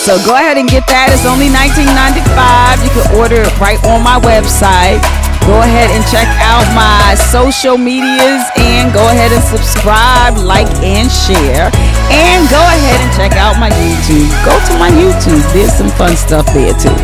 So 0.00 0.16
go 0.24 0.32
ahead 0.32 0.56
and 0.56 0.64
get 0.64 0.88
that. 0.88 1.12
It's 1.12 1.28
only 1.28 1.52
$19.95. 1.52 2.80
You 2.80 2.92
can 2.96 3.06
order 3.20 3.44
it 3.44 3.52
right 3.60 3.76
on 3.84 4.00
my 4.00 4.16
website. 4.24 5.04
Go 5.44 5.60
ahead 5.60 5.92
and 5.92 6.00
check 6.08 6.24
out 6.40 6.64
my 6.72 7.12
social 7.28 7.76
medias 7.76 8.48
and 8.56 8.88
go 8.96 9.04
ahead 9.12 9.28
and 9.28 9.44
subscribe, 9.44 10.40
like, 10.40 10.72
and 10.80 11.12
share. 11.12 11.68
And 12.08 12.48
go 12.48 12.64
ahead 12.64 12.96
and 13.04 13.12
check 13.12 13.36
out 13.36 13.60
my 13.60 13.68
YouTube. 13.68 14.32
Go 14.40 14.56
to 14.56 14.72
my 14.80 14.88
YouTube. 14.88 15.44
There's 15.52 15.76
some 15.76 15.92
fun 16.00 16.16
stuff 16.16 16.48
there 16.56 16.72
too. 16.80 16.96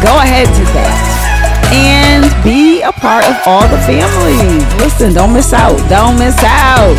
Go 0.00 0.16
ahead 0.16 0.48
to 0.48 0.64
that. 0.72 0.96
And 1.76 2.24
be 2.40 2.80
a 2.80 2.92
part 2.92 3.28
of 3.28 3.36
all 3.44 3.68
the 3.68 3.80
families. 3.84 4.64
Listen, 4.80 5.12
don't 5.12 5.36
miss 5.36 5.52
out. 5.52 5.76
Don't 5.92 6.16
miss 6.16 6.40
out. 6.40 6.96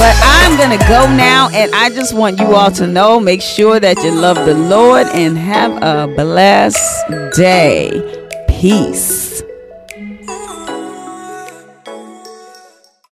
But 0.00 0.16
I'm 0.22 0.56
going 0.56 0.70
to 0.78 0.82
go 0.86 1.14
now, 1.14 1.50
and 1.52 1.70
I 1.74 1.90
just 1.90 2.14
want 2.14 2.40
you 2.40 2.54
all 2.54 2.70
to 2.70 2.86
know 2.86 3.20
make 3.20 3.42
sure 3.42 3.78
that 3.78 4.02
you 4.02 4.12
love 4.12 4.46
the 4.46 4.54
Lord 4.54 5.06
and 5.08 5.36
have 5.36 5.72
a 5.82 6.10
blessed 6.16 7.36
day. 7.36 7.90
Peace. 8.48 9.42